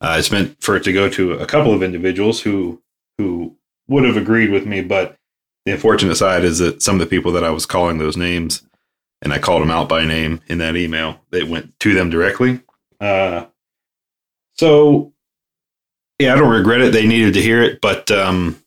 [0.01, 2.81] Uh, it's meant for it to go to a couple of individuals who
[3.17, 3.55] who
[3.87, 5.17] would have agreed with me, but
[5.65, 8.63] the unfortunate side is that some of the people that I was calling those names
[9.21, 11.21] and I called them out by name in that email.
[11.31, 12.59] It went to them directly.
[12.99, 13.45] Uh,
[14.55, 15.13] so,
[16.19, 16.91] yeah, I don't regret it.
[16.91, 18.61] They needed to hear it, but um,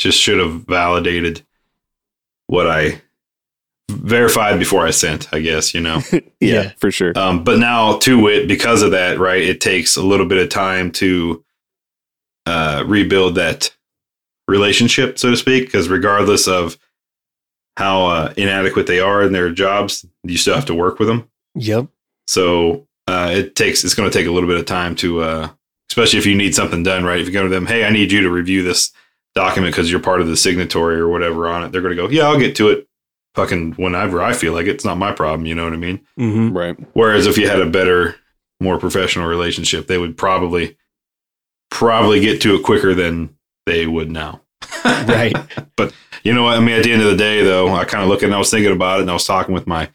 [0.00, 1.42] just should have validated
[2.48, 3.00] what I
[3.90, 5.32] verified before I sent.
[5.32, 6.00] I guess you know.
[6.42, 6.72] Yeah.
[6.78, 7.12] for sure.
[7.16, 10.48] Um, but now to it, because of that, right, it takes a little bit of
[10.48, 11.44] time to
[12.46, 13.76] uh, rebuild that
[14.48, 16.78] relationship, so to speak, because regardless of
[17.76, 21.28] how uh, inadequate they are in their jobs, you still have to work with them.
[21.56, 21.88] Yep.
[22.26, 25.48] So uh, it takes it's going to take a little bit of time to, uh,
[25.90, 27.20] especially if you need something done, right?
[27.20, 28.92] If you go to them, hey, I need you to review this
[29.34, 32.08] document because you're part of the signatory or whatever on it, they're going to go,
[32.08, 32.86] yeah, I'll get to it.
[33.36, 34.70] Fucking whenever I feel like it.
[34.70, 35.46] it's not my problem.
[35.46, 36.00] You know what I mean?
[36.18, 36.56] Mm-hmm.
[36.56, 36.76] right.
[36.94, 38.16] Whereas if you had a better,
[38.58, 40.76] more professional relationship, they would probably
[41.70, 44.42] probably get to it quicker than they would now.
[44.84, 45.34] Right.
[45.76, 46.56] But you know what?
[46.56, 48.34] I mean, at the end of the day, though, I kind of look at and
[48.34, 49.88] I was thinking about it and I was talking with my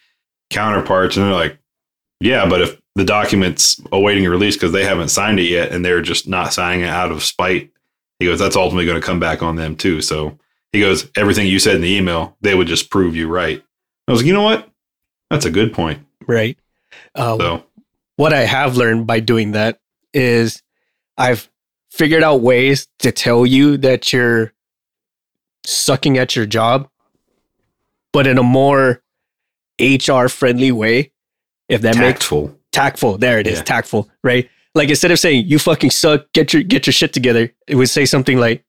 [0.49, 1.59] counterparts and they're like,
[2.19, 6.01] yeah, but if the document's awaiting release because they haven't signed it yet and they're
[6.01, 7.71] just not signing it out of spite,
[8.19, 10.01] he goes, that's ultimately going to come back on them too.
[10.01, 10.37] So
[10.71, 13.63] he goes, everything you said in the email, they would just prove you right.
[14.07, 14.69] I was like, you know what?
[15.29, 16.05] That's a good point.
[16.27, 16.57] Right.
[17.13, 17.63] Uh, So,
[18.17, 19.79] what I have learned by doing that
[20.13, 20.61] is
[21.17, 21.49] I've
[21.91, 24.53] figured out ways to tell you that you're
[25.65, 26.87] sucking at your job,
[28.13, 29.01] but in a more
[29.79, 31.11] HR friendly way.
[31.67, 32.55] If that makes tactful.
[32.71, 33.63] tactful, there it is, Yeah.
[33.63, 34.47] tactful, right?
[34.75, 37.89] Like instead of saying you fucking suck, get your get your shit together, it would
[37.89, 38.63] say something like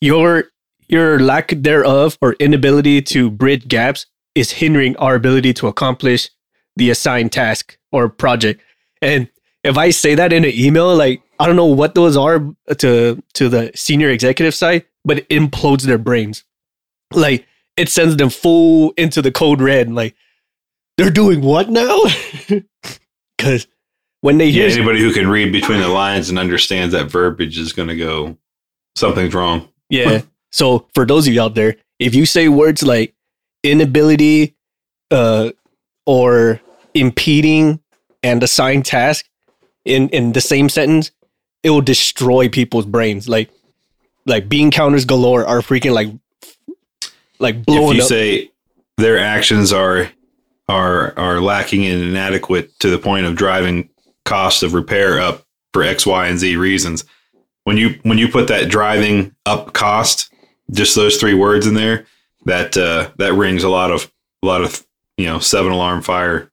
[0.00, 0.44] your
[0.88, 6.30] your lack thereof or inability to bridge gaps is hindering our ability to accomplish
[6.76, 8.62] the assigned task or project.
[9.02, 9.28] And
[9.62, 12.40] if I say that in an email, like I don't know what those are
[12.78, 16.44] to to the senior executive side, but it implodes their brains.
[17.12, 17.46] Like
[17.76, 19.92] it sends them full into the code red.
[19.92, 20.14] Like
[20.96, 21.98] they're doing what now?
[23.38, 23.66] Because
[24.26, 27.58] when they Yeah, hear anybody who can read between the lines and understands that verbiage
[27.58, 28.36] is going to go,
[28.96, 29.68] something's wrong.
[29.88, 30.22] Yeah.
[30.52, 33.14] So for those of you out there, if you say words like
[33.62, 34.56] inability
[35.10, 35.50] uh,
[36.06, 36.62] or
[36.94, 37.80] impeding
[38.22, 39.26] and assigned task
[39.84, 41.10] in, in the same sentence,
[41.62, 43.28] it will destroy people's brains.
[43.28, 43.50] Like
[44.24, 46.08] like bean counters galore are freaking like
[47.38, 47.90] like blowing.
[47.90, 48.08] if you up.
[48.08, 48.50] say
[48.96, 50.08] their actions are
[50.70, 53.90] are are lacking and inadequate to the point of driving
[54.26, 57.04] cost of repair up for X, Y, and Z reasons,
[57.64, 60.32] when you when you put that driving up cost,
[60.70, 62.06] just those three words in there,
[62.44, 64.12] that uh, that rings a lot of
[64.42, 64.86] a lot of
[65.16, 66.50] you know seven alarm fire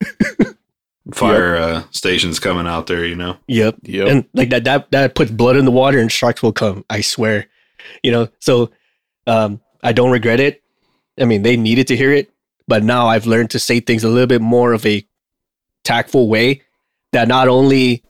[1.14, 3.04] fire uh, stations coming out there.
[3.04, 3.76] You know, yep.
[3.82, 4.08] Yep.
[4.08, 6.84] And like that that that puts blood in the water and sharks will come.
[6.90, 7.46] I swear.
[8.02, 8.70] You know, so
[9.26, 10.62] um I don't regret it.
[11.20, 12.30] I mean, they needed to hear it,
[12.66, 15.06] but now I've learned to say things a little bit more of a
[15.84, 16.62] tactful way
[17.12, 18.02] that not only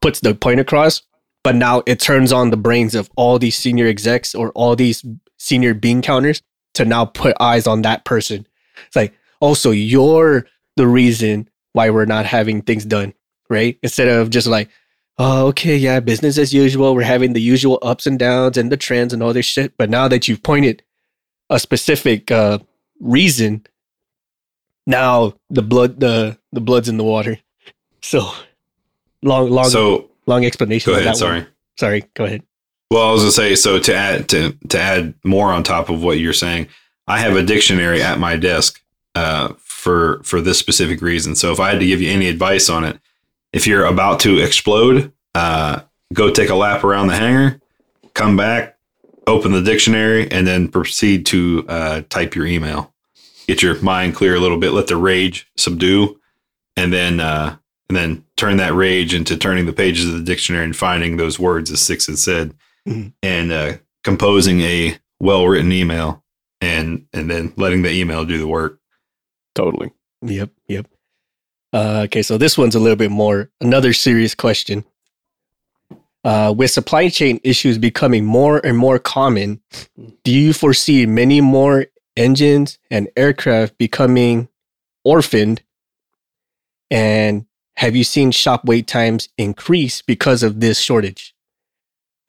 [0.00, 1.02] puts the point across,
[1.44, 5.04] but now it turns on the brains of all these senior execs or all these
[5.38, 6.42] senior bean counters
[6.74, 8.46] to now put eyes on that person.
[8.86, 13.12] It's like, also, you're the reason why we're not having things done,
[13.50, 13.78] right?
[13.82, 14.70] Instead of just like,
[15.18, 16.94] oh, okay, yeah, business as usual.
[16.94, 19.76] We're having the usual ups and downs and the trends and all this shit.
[19.76, 20.82] But now that you've pointed
[21.50, 22.58] a specific uh,
[23.00, 23.66] reason,
[24.86, 27.38] now the blood, the the blood's in the water.
[28.02, 28.30] So
[29.22, 30.92] long, long, so long explanation.
[30.92, 31.08] go ahead.
[31.08, 31.40] that Sorry.
[31.40, 31.48] one.
[31.78, 32.04] sorry.
[32.14, 32.42] Go ahead.
[32.90, 36.02] Well, I was gonna say so to add to to add more on top of
[36.02, 36.68] what you're saying.
[37.06, 38.82] I have a dictionary at my desk
[39.14, 41.34] uh, for for this specific reason.
[41.34, 42.98] So if I had to give you any advice on it,
[43.52, 45.80] if you're about to explode, uh,
[46.12, 47.60] go take a lap around the hangar,
[48.14, 48.76] come back,
[49.26, 52.92] open the dictionary, and then proceed to uh, type your email.
[53.46, 54.72] Get your mind clear a little bit.
[54.72, 56.20] Let the rage subdue,
[56.76, 57.56] and then uh,
[57.92, 61.38] and then turn that rage into turning the pages of the dictionary and finding those
[61.38, 62.54] words as Six had said,
[62.88, 63.12] Mhm.
[63.22, 66.24] and uh, composing a well written email,
[66.62, 68.80] and and then letting the email do the work.
[69.54, 69.92] Totally.
[70.22, 70.86] Yep, yep.
[71.74, 74.84] Uh, okay, so this one's a little bit more another serious question.
[76.24, 79.60] Uh, with supply chain issues becoming more and more common,
[80.24, 84.48] do you foresee many more engines and aircraft becoming
[85.04, 85.60] orphaned?
[86.90, 87.46] And
[87.76, 91.34] have you seen shop wait times increase because of this shortage?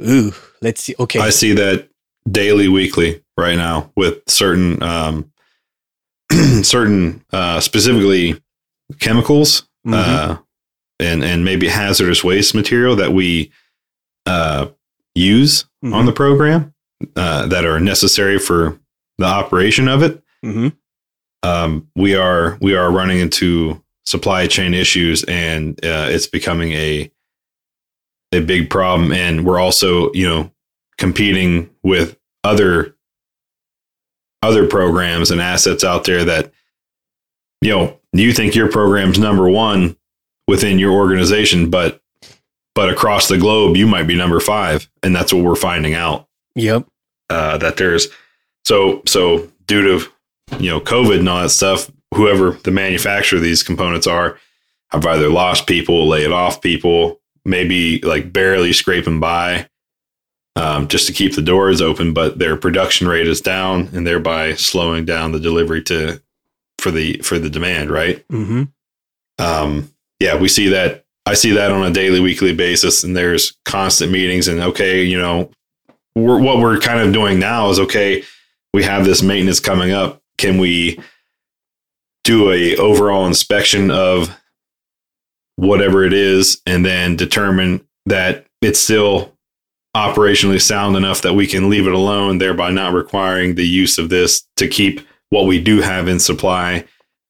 [0.02, 0.96] Ooh, let's see.
[1.00, 1.90] Okay, I see that
[2.30, 5.32] daily, weekly right now with certain, um,
[6.64, 8.40] certain, uh, specifically
[9.00, 9.94] chemicals, Mhm.
[9.94, 10.38] uh,
[11.00, 13.52] and, and maybe hazardous waste material that we,
[14.26, 14.68] uh,
[15.16, 15.94] use Mhm.
[15.94, 16.74] on the program,
[17.16, 18.80] uh, that are necessary for
[19.18, 20.24] the operation of it.
[20.46, 20.70] Mm-hmm.
[21.44, 27.12] Um, we are, we are running into supply chain issues and, uh, it's becoming a,
[28.34, 29.12] a big problem.
[29.12, 30.52] And we're also, you know,
[30.98, 32.96] competing with other
[34.42, 36.52] other programs and assets out there that
[37.62, 39.96] you know you think your program's number one
[40.48, 42.02] within your organization but
[42.76, 46.28] but across the globe you might be number five and that's what we're finding out
[46.56, 46.86] Yep.
[47.30, 48.08] uh, that there's
[48.66, 50.12] so so due to
[50.60, 54.38] you know covid and all that stuff whoever the manufacturer of these components are
[54.92, 59.68] have either lost people laid off people maybe like barely scraping by
[60.56, 64.54] um, just to keep the doors open, but their production rate is down, and thereby
[64.54, 66.22] slowing down the delivery to
[66.80, 67.90] for the for the demand.
[67.92, 68.26] Right?
[68.28, 68.64] Mm-hmm.
[69.40, 71.06] Um, yeah, we see that.
[71.26, 74.48] I see that on a daily, weekly basis, and there's constant meetings.
[74.48, 75.50] And okay, you know,
[76.16, 78.24] we're, what we're kind of doing now is okay.
[78.74, 80.22] We have this maintenance coming up.
[80.38, 81.00] Can we
[82.24, 84.38] do a overall inspection of
[85.56, 89.34] whatever it is, and then determine that it's still
[89.96, 94.10] operationally sound enough that we can leave it alone, thereby not requiring the use of
[94.10, 96.84] this to keep what we do have in supply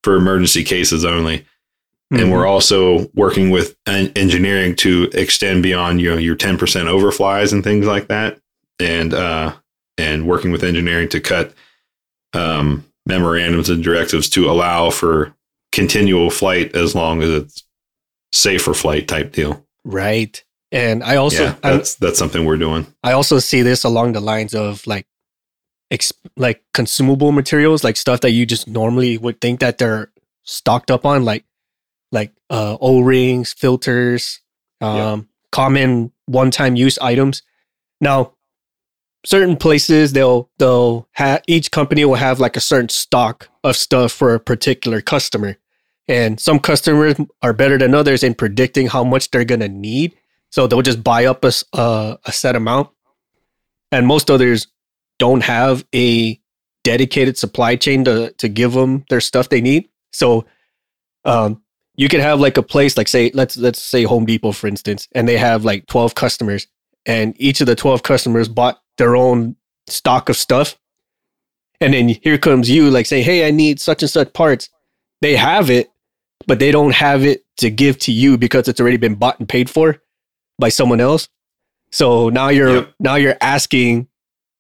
[0.04, 1.46] for emergency cases only.
[2.12, 7.52] And we're also working with en- engineering to extend beyond you know your 10% overflies
[7.52, 8.40] and things like that,
[8.80, 9.54] and uh,
[9.98, 11.54] and working with engineering to cut
[12.34, 15.34] um, memorandums and directives to allow for
[15.72, 17.64] continual flight as long as it's
[18.32, 19.66] safe for flight type deal.
[19.84, 20.44] right.
[20.72, 22.88] And I also yeah, I'm- that's that's something we're doing.
[23.04, 25.06] I also see this along the lines of like
[25.92, 30.12] ex- like consumable materials, like stuff that you just normally would think that they're
[30.44, 31.46] stocked up on, like
[32.12, 34.40] like uh, O rings, filters,
[34.82, 35.18] um, Yeah.
[35.52, 37.44] common one time use items.
[38.02, 38.34] Now,
[39.26, 44.12] certain places they'll they'll have each company will have like a certain stock of stuff
[44.12, 45.58] for a particular customer,
[46.08, 50.16] and some customers are better than others in predicting how much they're gonna need.
[50.50, 52.90] So they'll just buy up a, a set amount.
[53.92, 54.68] And most others
[55.18, 56.40] don't have a
[56.84, 59.90] dedicated supply chain to, to give them their stuff they need.
[60.12, 60.46] So
[61.26, 61.64] um,
[61.96, 65.08] you could have like a place like say let's let's say Home Depot for instance,
[65.14, 66.68] and they have like 12 customers
[67.06, 69.56] and each of the 12 customers bought their own
[69.88, 70.78] stock of stuff.
[71.82, 74.70] And then here comes you like say, "Hey, I need such and such parts."
[75.22, 75.90] They have it,
[76.48, 79.48] but they don't have it to give to you because it's already been bought and
[79.50, 80.02] paid for
[80.60, 81.30] by someone else.
[81.92, 82.94] So now you're Yep.
[83.00, 84.08] now you're asking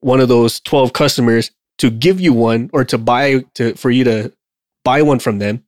[0.02, 4.04] one of those 12 customers to give you one or to buy to for you
[4.04, 4.34] to
[4.84, 5.64] buy one from them.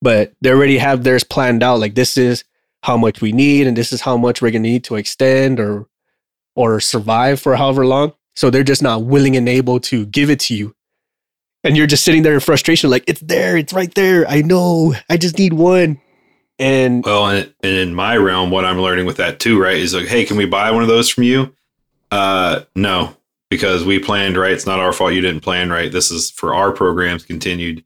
[0.00, 2.44] But they already have theirs planned out like this is
[2.82, 5.58] how much we need and this is how much we're going to need to extend
[5.58, 5.86] or
[6.54, 8.12] or survive for however long.
[8.36, 10.74] So they're just not willing and able to give it to you.
[11.62, 14.28] And you're just sitting there in frustration like it's there, it's right there.
[14.28, 14.94] I know.
[15.08, 16.00] I just need one.
[16.58, 20.06] And Well, and, in my realm, what I'm learning with that too, right, is like,
[20.06, 21.54] hey, can we buy one of those from you?
[22.10, 23.16] Uh, no,
[23.50, 24.52] because we planned right.
[24.52, 25.90] It's not our fault you didn't plan right.
[25.90, 27.82] This is for our program's continued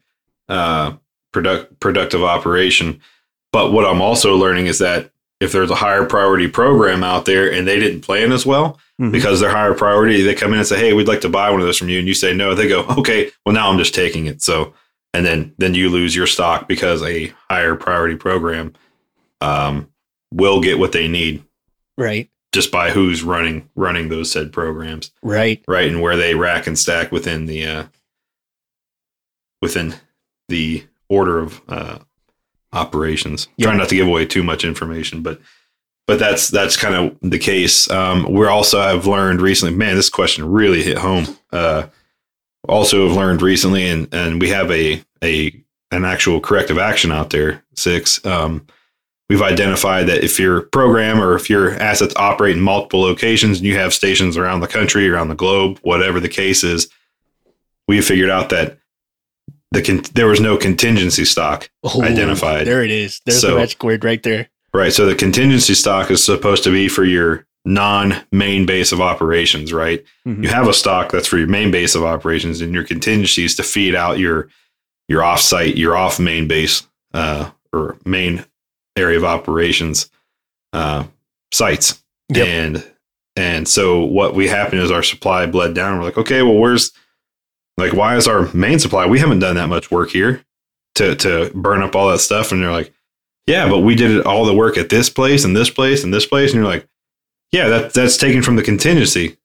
[0.48, 0.94] uh,
[1.32, 3.00] product productive operation.
[3.52, 5.10] But what I'm also learning is that
[5.41, 9.12] if there's a higher priority program out there and they didn't plan as well Mhm.
[9.12, 11.61] because they're higher priority, they come in and say, "Hey, we'd like to buy one
[11.61, 12.55] of those from you," and you say no.
[12.55, 14.74] They go, "Okay, well now I'm just taking it." So
[15.14, 18.72] and then then you lose your stock because a higher priority program
[19.41, 19.89] um,
[20.32, 21.45] will get what they need
[21.97, 25.62] right, just by who's running running those said programs, right.
[25.68, 27.84] right, and where they rack and stack within the uh,
[29.62, 29.95] within
[30.49, 31.99] the order of uh,
[32.78, 33.48] operations.
[33.56, 33.66] Yeah.
[33.66, 35.40] Trying not to give away too much information, but
[36.06, 37.90] but that's that's kind of the case.
[37.90, 39.76] Um, we're also have learned recently.
[39.76, 41.26] Man, this question really hit home.
[41.52, 41.86] Uh,
[42.66, 45.54] also have learned recently, and and we have a a
[45.90, 47.62] an actual corrective action out there.
[47.74, 48.24] Six.
[48.24, 48.66] Um,
[49.28, 53.66] we've identified that if your program or if your assets operate in multiple locations and
[53.66, 56.88] you have stations around the country, around the globe, whatever the case is,
[57.86, 58.78] we have figured out that
[59.72, 62.66] the con- there was no contingency stock Ooh, identified.
[62.66, 63.20] There it is.
[63.24, 64.48] There's So- the magic word right there.
[64.74, 64.92] Right.
[64.92, 69.72] So the contingency stock is supposed to be for your non main base of operations,
[69.72, 70.04] right?
[70.26, 70.42] Mhm.
[70.42, 73.62] You have a stock that's for your main base of operations and your contingencies to
[73.62, 74.48] feed out your
[75.08, 78.44] your off site, your off main base uh, or main
[78.96, 80.10] area of operations
[80.74, 81.04] uh,
[81.52, 82.02] sites.
[82.30, 82.46] Yep.
[82.46, 82.84] And
[83.36, 85.96] and so what we happened is our supply bled down.
[85.98, 86.92] We're like, okay, well, where's
[87.78, 89.06] like why is our main supply?
[89.06, 90.44] We haven't done that much work here
[90.96, 92.52] to to burn up all that stuff.
[92.52, 92.92] And they're like,
[93.46, 96.26] yeah, but we did all the work at this place and this place and this
[96.26, 96.50] place.
[96.50, 96.86] And you're like,
[97.52, 99.38] yeah, that that's taken from the contingency.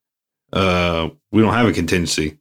[0.52, 2.38] Uh, we don't have a contingency.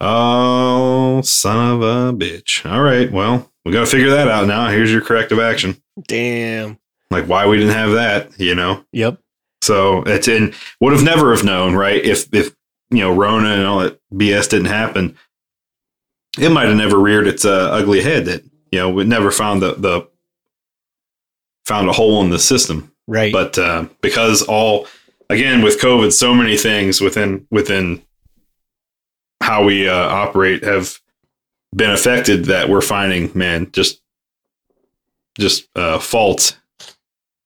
[0.00, 2.64] Oh, son of a bitch.
[2.64, 4.68] All right, well, we got to figure that out now.
[4.68, 5.80] Here's your corrective action.
[6.08, 6.78] Damn.
[7.10, 8.84] Like why we didn't have that, you know?
[8.92, 9.20] Yep.
[9.62, 12.02] So it's in would have never have known, right?
[12.02, 12.54] If if
[12.90, 15.16] you know Rona and all that BS didn't happen,
[16.38, 18.26] it might have never reared its uh, ugly head.
[18.26, 20.08] That you know we never found the the
[21.66, 22.92] found a hole in the system.
[23.06, 23.32] Right.
[23.32, 24.86] But uh, because all
[25.28, 28.02] again with COVID, so many things within within
[29.42, 31.00] how we uh, operate have
[31.74, 34.00] been affected that we're finding, man, just
[35.38, 36.56] just uh, faults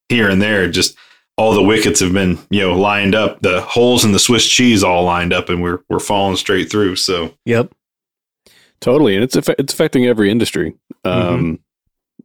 [0.08, 0.68] here and there.
[0.68, 0.96] Just
[1.36, 4.84] all the wickets have been you know lined up, the holes in the Swiss cheese
[4.84, 6.96] all lined up, and we're we're falling straight through.
[6.96, 7.72] So yep.
[8.80, 10.74] Totally, and it's it's affecting every industry.
[11.04, 11.58] Um,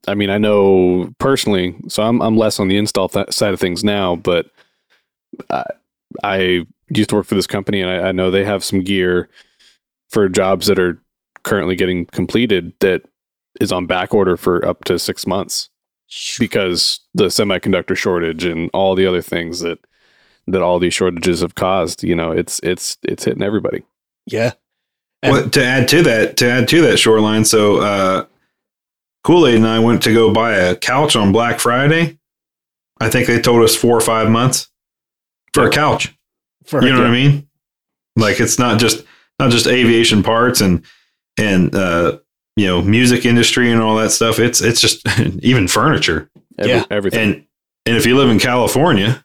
[0.07, 3.60] I mean, I know personally, so I'm I'm less on the install th- side of
[3.60, 4.47] things now, but
[5.49, 5.64] I,
[6.24, 9.30] I used to work for this company, and I, I know they have some gear
[10.10, 11.01] for jobs that are
[11.43, 13.03] currently getting completed that
[13.62, 15.70] is on back order for up to six months
[16.39, 19.80] because the semiconductor shortage and all the other things that
[20.47, 22.03] that all these shortages have caused.
[22.03, 23.84] You know, it's it's it's hitting everybody.
[24.26, 24.53] Yeah.
[25.22, 28.26] And- Well, to add to that, to add to that shoreline, so uh,
[29.24, 32.18] Kool Aid and I went to go buy a couch on Black Friday.
[33.01, 34.70] I think they told us four or five months
[35.53, 36.16] for a couch.
[36.66, 37.47] For You know what I mean?
[38.16, 39.03] Like it's not just
[39.39, 40.84] not just aviation parts and
[41.38, 42.20] and uh,
[42.60, 44.38] you know music industry and all that stuff.
[44.39, 45.07] It's it's just
[45.41, 46.30] even furniture.
[46.57, 46.84] Every, Yeah.
[46.91, 47.20] everything.
[47.22, 47.45] And
[47.86, 49.24] and if you live in California,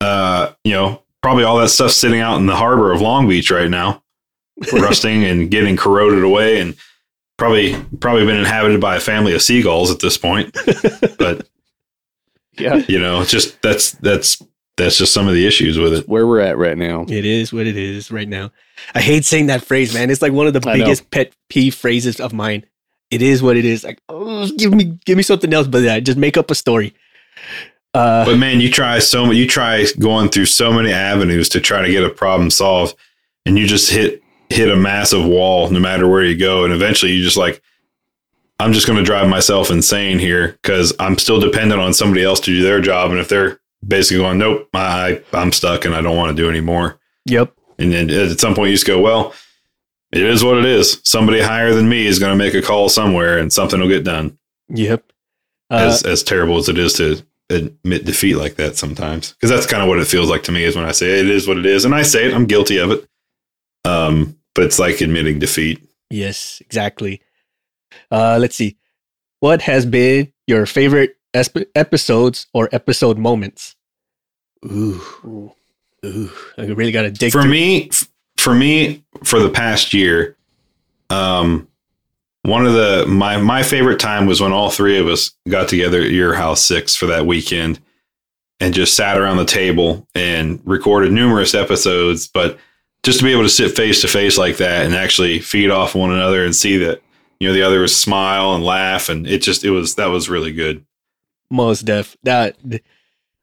[0.00, 3.50] uh, you know probably all that stuff sitting out in the harbor of Long Beach
[3.50, 4.02] right now,
[4.72, 6.76] rusting and getting corroded away, and
[7.38, 10.54] probably probably been inhabited by a family of seagulls at this point.
[11.18, 11.48] but
[12.58, 14.42] yeah, you know, just that's that's
[14.76, 16.08] that's just some of the issues with it.
[16.08, 17.04] where we're at right now.
[17.08, 18.50] It is what it is right now.
[18.94, 20.10] I hate saying that phrase, man.
[20.10, 20.84] It's like one of the I know.
[20.84, 22.64] biggest pet peeve phrases of mine.
[23.10, 23.84] It is what it is.
[23.84, 26.94] Like, oh, give me, give me something else, but yeah, just make up a story.
[27.94, 31.60] Uh, But man, you try so mu- you try going through so many avenues to
[31.60, 32.94] try to get a problem solved,
[33.46, 37.12] and you just hit hit a massive wall no matter where you go, and eventually
[37.12, 37.62] you just like,
[38.60, 42.40] I'm just going to drive myself insane here because I'm still dependent on somebody else
[42.40, 46.02] to do their job, and if they're basically going, nope, I I'm stuck and I
[46.02, 47.54] don't want to do anymore, yep.
[47.78, 49.34] And then at some point you just go, well,
[50.12, 51.00] it is what it is.
[51.04, 54.04] Somebody higher than me is going to make a call somewhere, and something will get
[54.04, 54.38] done.
[54.68, 55.12] Yep.
[55.70, 59.66] Uh, as as terrible as it is to admit defeat like that sometimes because that's
[59.66, 61.56] kind of what it feels like to me is when i say it is what
[61.56, 63.06] it is and i say it i'm guilty of it
[63.86, 67.20] um but it's like admitting defeat yes, exactly.
[68.10, 68.76] Uh, let's see.
[69.40, 73.76] What has been your favorite esp- episodes or episode moments?
[74.64, 75.52] Ooh, ooh,
[76.04, 76.28] I
[76.58, 77.32] really got to dig.
[77.32, 77.90] for through- me
[78.36, 80.36] for me for the past year
[81.10, 81.66] um
[82.42, 86.00] one of the my my favorite time was when all three of us got together
[86.00, 87.80] at your house six for that weekend
[88.60, 92.58] and just sat around the table and recorded numerous episodes but
[93.02, 95.94] just to be able to sit face to face like that and actually feed off
[95.94, 97.02] one another and see that
[97.40, 100.28] you know the other was smile and laugh and it just it was that was
[100.28, 100.84] really good
[101.50, 102.56] most def that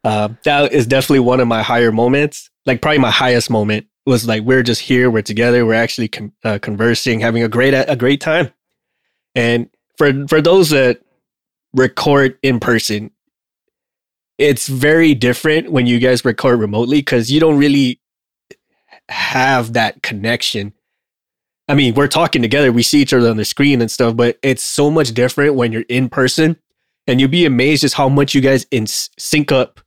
[0.06, 2.50] uh, that is definitely one of my higher moments.
[2.66, 6.32] Like probably my highest moment was like we're just here we're together we're actually con-
[6.44, 8.52] uh, conversing having a great a great time.
[9.34, 11.02] And for for those that
[11.74, 13.12] record in person
[14.38, 18.02] it's very different when you guys record remotely because you don't really
[19.10, 20.74] have that connection.
[21.68, 24.38] I mean, we're talking together, we see each other on the screen and stuff, but
[24.44, 26.58] it's so much different when you're in person.
[27.08, 29.80] And you'd be amazed just how much you guys in sync up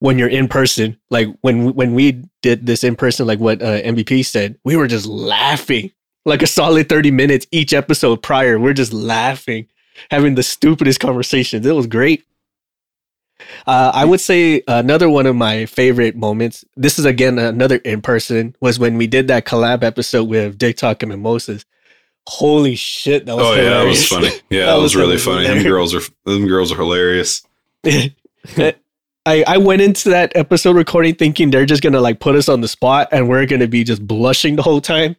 [0.00, 0.98] when you're in person.
[1.08, 4.88] Like when when we did this in person, like what uh, MVP said, we were
[4.88, 5.92] just laughing
[6.26, 8.58] like a solid 30 minutes each episode prior.
[8.58, 9.68] We're just laughing,
[10.10, 11.64] having the stupidest conversations.
[11.64, 12.24] It was great.
[13.66, 16.64] Uh, I would say another one of my favorite moments.
[16.76, 20.76] This is again another in person was when we did that collab episode with Dick
[20.76, 21.64] Talk and Mimosas.
[22.26, 24.10] Holy shit, that was oh hilarious.
[24.10, 24.42] yeah, that was funny.
[24.50, 25.46] Yeah, that, That was, was really funny.
[25.46, 27.42] Them girls are them girls are hilarious.
[29.30, 32.60] I, I went into that episode recording thinking they're just gonna like put us on
[32.62, 35.14] the spot and we're gonna be just blushing the whole time,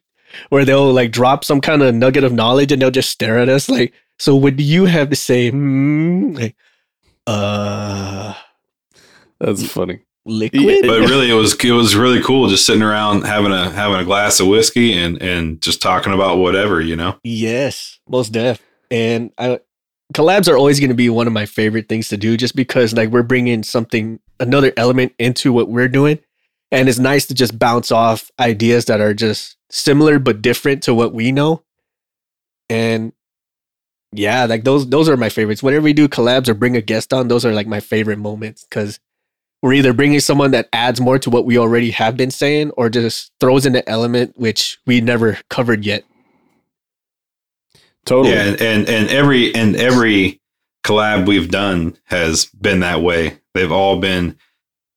[0.50, 3.48] where they'll like drop some kind of nugget of knowledge and they'll just stare at
[3.50, 5.50] us like, so what do you have to say?
[5.50, 6.56] Hmm, like,
[7.26, 8.34] uh,
[9.40, 10.02] That's funny.
[10.26, 10.62] liquid.
[10.62, 13.98] Yeah, But really, it was it was really cool just sitting around having a having
[14.00, 17.16] a glass of whiskey and and just talking about whatever you know.
[17.24, 18.62] Yes, most def.
[18.92, 19.60] And I
[20.14, 22.94] collabs are always going to be one of my favorite things to do, just because
[22.94, 26.20] like we're bringing something another element into what we're doing,
[26.72, 30.94] and it's nice to just bounce off ideas that are just similar but different to
[30.94, 31.64] what we know.
[32.70, 33.14] And
[34.14, 35.64] yeah, like those those are my favorites.
[35.64, 38.64] Whenever we do collabs or bring a guest on, those are like my favorite moments
[38.64, 39.00] because
[39.62, 42.90] we're either bringing someone that adds more to what we already have been saying, or
[42.90, 46.04] just throws in an element which we never covered yet.
[48.06, 48.34] Totally.
[48.34, 50.42] Yeah, and, and and every and every
[50.84, 53.38] collab we've done has been that way.
[53.54, 54.38] They've all been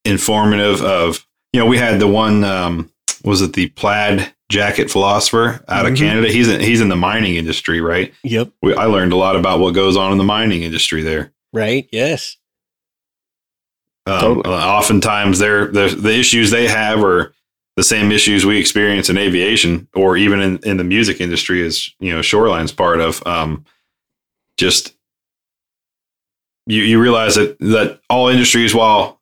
[0.05, 0.83] informative.
[0.83, 2.91] Of you know, we had the one um,
[3.25, 6.29] was it the plaid jacket philosopher out of Canada.
[6.29, 8.13] He's in, he's in the mining industry, right?
[8.23, 8.53] Yep.
[8.63, 11.33] We, I learned a lot about what goes on in the mining industry there.
[11.53, 11.89] Right.
[11.91, 12.37] Yes.
[14.07, 14.55] Um, Totally.
[14.55, 17.33] Oftentimes, they're, the the issues they have are
[17.77, 21.89] the same issues we experience in aviation, or even in, in the music industry, as
[22.01, 23.25] you know, Shoreline's part of.
[23.27, 23.65] Um,
[24.59, 24.95] just
[26.67, 29.21] you you realize that that all industries, while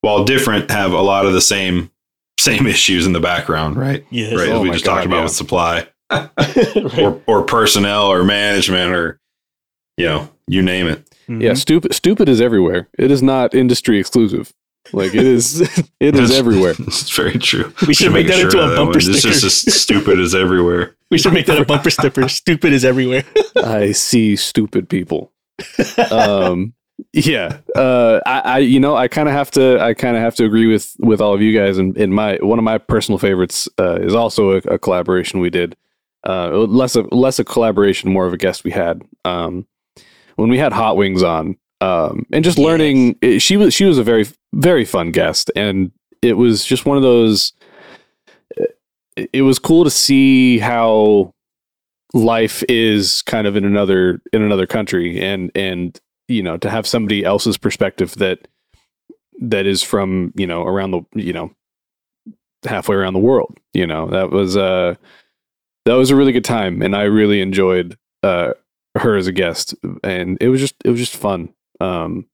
[0.00, 1.90] while different, have a lot of the same
[2.38, 4.04] same issues in the background, right?
[4.10, 4.36] Yes.
[4.36, 5.22] right, Oh we my just talked about yeah.
[5.24, 6.98] with supply right.
[6.98, 9.18] or or personnel or management or
[9.96, 11.04] you know you name it.
[11.26, 11.58] Yeah, Mhm.
[11.58, 12.88] stupid stupid is everywhere.
[12.98, 14.52] It is not industry exclusive.
[14.92, 15.60] Like it is
[16.00, 16.74] it is everywhere.
[16.78, 17.72] It's very true.
[17.86, 19.34] We should make that into a bumper It's sticker.
[19.34, 20.94] just as stupid as everywhere.
[21.10, 22.28] We should make that a bumper sticker.
[22.28, 23.24] Stupid is everywhere.
[23.56, 25.32] I see stupid people.
[26.10, 26.74] Um
[27.14, 27.58] yeah.
[27.74, 30.94] Uh I, I you know, I kinda have to I kinda have to agree with
[30.98, 34.14] with all of you guys and in my one of my personal favorites uh is
[34.14, 35.76] also a, a collaboration we did.
[36.26, 39.02] Uh less of less a collaboration, more of a guest we had.
[39.24, 39.66] Um
[40.36, 42.64] when we had Hot Wings on, um, and just Yes.
[42.66, 46.96] learning, she was she was a very very fun guest, and it was just one
[46.96, 47.52] of those.
[49.16, 51.32] It, it was cool to see how
[52.14, 55.98] life is kind of in another in another country, and and
[56.28, 58.48] you know to have somebody else's perspective that
[59.40, 61.52] that is from you know around the you know
[62.64, 63.58] halfway around the world.
[63.74, 64.94] You know that was uh
[65.84, 68.54] that was a really good time, and I really enjoyed uh
[68.96, 71.54] her as a guest, and it was just it was just fun.
[71.80, 72.26] Um,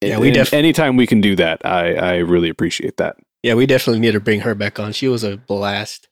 [0.00, 3.16] Yeah, we and def- anytime we can do that, I I really appreciate that.
[3.42, 4.92] Yeah, we definitely need to bring her back on.
[4.92, 6.08] She was a blast.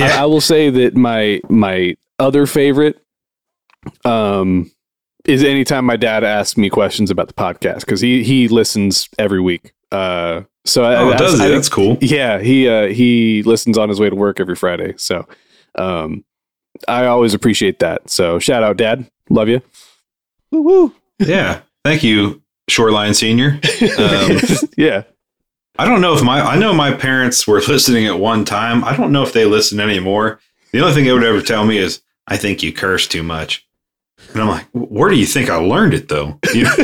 [0.00, 3.02] I, I will say that my my other favorite
[4.04, 4.70] um
[5.24, 9.40] is anytime my dad asks me questions about the podcast because he he listens every
[9.40, 9.72] week.
[9.92, 11.48] Uh, so I, Oh, I- does I it?
[11.48, 11.98] think- That's cool.
[12.00, 14.94] Yeah, he uh, he listens on his way to work every Friday.
[14.98, 15.26] So,
[15.76, 16.24] um,
[16.86, 18.08] I always appreciate that.
[18.10, 19.10] So, shout out, Dad.
[19.30, 19.60] Love you.
[20.50, 20.94] Woo woo.
[21.18, 21.60] Yeah.
[21.84, 23.60] Thank you, Shoreline Senior.
[23.98, 24.38] Um,
[24.76, 25.04] yeah,
[25.78, 28.84] I don't know if my I know my parents were listening at one time.
[28.84, 30.40] I don't know if they listen anymore.
[30.72, 33.66] The only thing they would ever tell me is, "I think you curse too much,"
[34.32, 36.74] and I'm like, "Where do you think I learned it, though?" You know?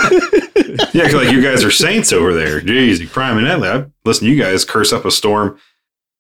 [0.95, 2.61] yeah, 'cause, like you guys are saints over there.
[2.61, 3.69] Jeez, you prime and Edley.
[3.87, 4.27] I listen.
[4.29, 5.59] You guys curse up a storm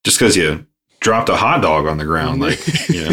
[0.05, 0.67] just because you
[1.01, 2.41] dropped a hot dog on the ground.
[2.43, 3.13] Like, you know,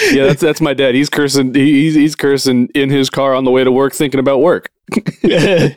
[0.12, 0.24] yeah.
[0.24, 0.94] That's that's my dad.
[0.94, 1.54] He's cursing.
[1.54, 4.70] He's he's cursing in his car on the way to work, thinking about work.
[5.22, 5.72] yeah.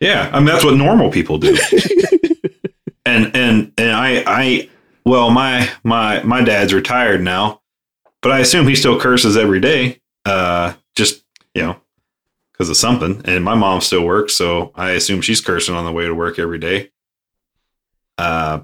[0.00, 1.56] I mean, that's what normal people do.
[3.06, 4.68] and and and I I
[5.04, 7.60] well my my my dad's retired now,
[8.22, 10.00] but I assume he still curses every day.
[10.24, 11.24] Uh, just
[11.54, 11.76] you know,
[12.52, 13.22] because of something.
[13.24, 16.38] And my mom still works, so I assume she's cursing on the way to work
[16.38, 16.90] every day.
[18.16, 18.60] Uh,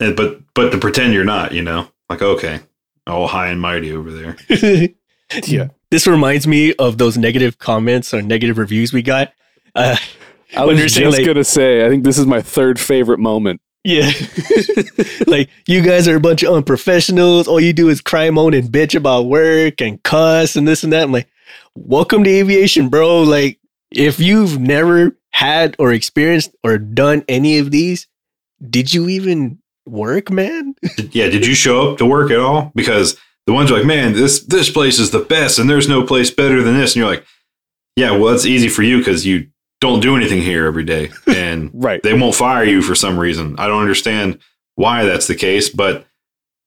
[0.00, 2.60] and, but but to pretend you're not, you know, like okay,
[3.08, 4.88] all high and mighty over there.
[5.44, 5.68] Yeah.
[5.90, 9.34] This reminds me of those negative comments or negative reviews we got.
[9.74, 9.96] Uh,
[10.56, 11.84] I was just like- gonna say.
[11.84, 14.10] I think this is my third favorite moment Yeah.
[15.26, 17.46] like you guys are a bunch of unprofessionals.
[17.46, 20.94] All you do is cry, moan, and bitch about work and cuss and this and
[20.94, 21.02] that.
[21.02, 21.28] I'm like,
[21.74, 23.20] welcome to aviation, bro.
[23.22, 23.58] Like,
[23.90, 28.06] if you've never had or experienced or done any of these,
[28.66, 29.58] did you even
[29.90, 30.74] work, man?
[31.10, 32.72] yeah, did you show up to work at all?
[32.74, 36.02] Because the ones are like, man, this this place is the best, and there's no
[36.04, 37.24] place better than this, and you're like,
[37.96, 39.48] yeah, well, that's easy for you because you
[39.80, 42.02] don't do anything here every day, and Right.
[42.02, 43.56] they won't fire you for some reason.
[43.58, 44.38] I don't understand
[44.74, 46.04] why that's the case, but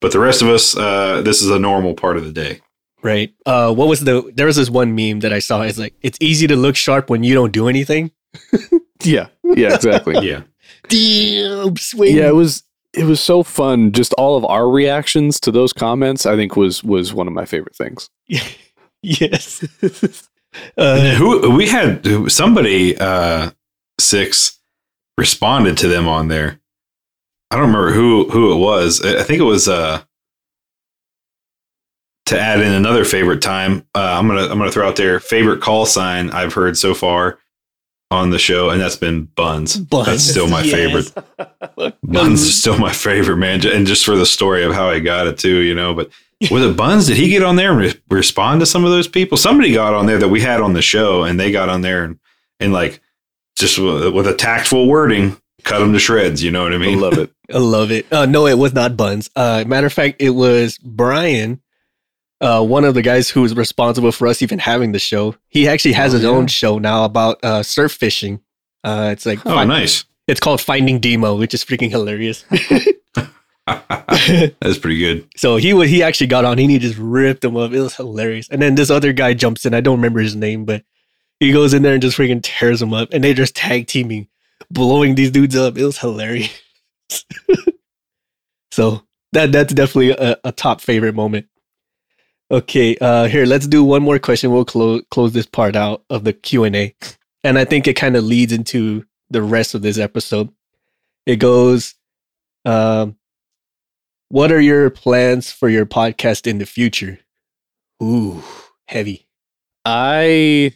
[0.02, 2.62] but the rest of us, uh, this is a normal part of the day.
[3.04, 3.34] Right.
[3.46, 4.32] Uh, what was the?
[4.36, 5.62] There was this one meme that I saw.
[5.62, 8.12] It's like it's easy to look sharp when you don't do anything.
[9.04, 9.30] Yeah.
[9.44, 10.14] Yeah, exactly.
[10.30, 10.44] Yeah,
[10.88, 12.16] Damn, swing.
[12.16, 12.62] yeah, it was
[12.94, 13.92] it was so fun.
[13.92, 17.46] Just all of our reactions to those comments, I think was was one of my
[17.46, 18.10] favorite things.
[19.02, 19.66] yes.
[20.78, 23.50] Uh, who we had somebody uh,
[24.02, 24.60] six
[25.18, 26.60] responded to them on there.
[27.50, 29.02] I don't remember who who it was.
[29.02, 30.02] I I think it was uh,
[32.26, 33.88] to add in another favorite time.
[33.96, 37.40] Uh, I'm gonna I'm gonna throw out there favorite call sign I've heard so far
[38.12, 39.78] on the show, and that's been Buns.
[39.78, 40.74] Buns, That's still my yes.
[40.74, 41.96] favorite.
[42.04, 45.28] Buns is still my favorite man, and just for the story of how I got
[45.28, 45.94] it too, you know.
[45.94, 46.12] But
[46.52, 47.08] was it Buns?
[47.08, 49.38] Did he get on there and re- respond to some of those people?
[49.38, 52.04] Somebody got on there that we had on the show, and they got on there
[52.04, 52.20] and
[52.60, 53.02] and like
[53.58, 56.44] just with, with a tactful wording, cut them to shreds.
[56.44, 56.98] You know what I mean?
[56.98, 57.32] I love it.
[57.54, 58.12] I love it.
[58.12, 59.30] Uh, no, it was not Buns.
[59.38, 61.62] Uh, matter of fact, it was Brian,
[62.42, 65.36] uh, one of the guys who was responsible for us even having the show.
[65.50, 66.30] He actually has Oh, his yeah.
[66.32, 68.42] own show now about uh, surf fishing.
[68.84, 70.06] Uh, it's like Oh, fi- nice.
[70.28, 72.44] it's called Finding Demo, which is freaking hilarious.
[74.60, 75.28] That's pretty good.
[75.38, 76.58] so he would he actually got on.
[76.58, 77.72] He just ripped him up.
[77.72, 78.50] It was hilarious.
[78.50, 79.74] And then this other guy jumps in.
[79.74, 80.84] I don't remember his name, but
[81.40, 83.10] he goes in there and just freaking tears him up.
[83.14, 84.28] And they just tag teaming,
[84.70, 85.78] blowing these dudes up.
[85.78, 86.50] It was hilarious.
[88.72, 91.48] so that that's definitely a, a top favorite moment.
[92.52, 94.52] Okay, uh here let's do one more question.
[94.52, 96.94] We'll close close this part out of the Q and A,
[97.46, 100.50] and I think it kind of leads into the rest of this episode.
[101.26, 101.96] It goes,
[102.66, 103.16] um,
[104.28, 107.20] what are your plans for your podcast in the future?
[108.04, 108.44] Ooh,
[108.88, 109.28] heavy.
[109.86, 110.74] I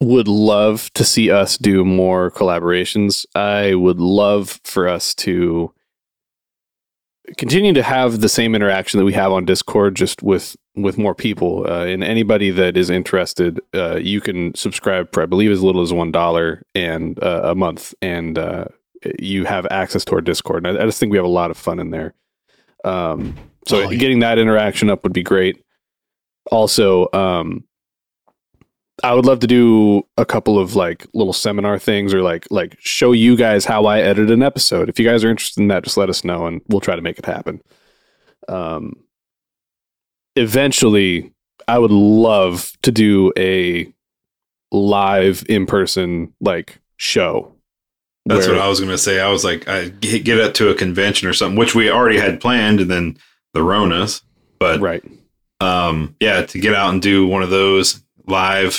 [0.00, 3.24] would love to see us do more collaborations.
[3.36, 5.72] I would love for us to
[7.36, 11.14] continue to have the same interaction that we have on Discord, just with with more
[11.14, 11.66] people.
[11.68, 15.82] Uh, and anybody that is interested, uh, you can subscribe for I believe as little
[15.82, 18.66] as one dollar and uh, a month, and uh,
[19.18, 20.66] you have access to our Discord.
[20.66, 22.14] And I, I just think we have a lot of fun in there.
[22.84, 23.36] Um,
[23.68, 23.98] so Oh, yeah.
[23.98, 25.62] getting that interaction up would be great.
[26.50, 27.64] Also, um,
[29.02, 32.76] I would love to do a couple of like little seminar things or like like
[32.80, 34.88] show you guys how I edit an episode.
[34.88, 37.02] If you guys are interested in that, just let us know and we'll try to
[37.02, 37.62] make it happen.
[38.48, 38.94] Um,
[40.36, 41.32] eventually,
[41.68, 43.92] I would love to do a
[44.72, 47.54] live in person like show.
[48.26, 49.20] That's where- what I was going to say.
[49.20, 52.40] I was like, I get up to a convention or something, which we already had
[52.40, 53.16] planned, and then
[53.54, 54.22] the Ronas.
[54.58, 55.02] But right.
[55.60, 58.74] um, yeah, to get out and do one of those live,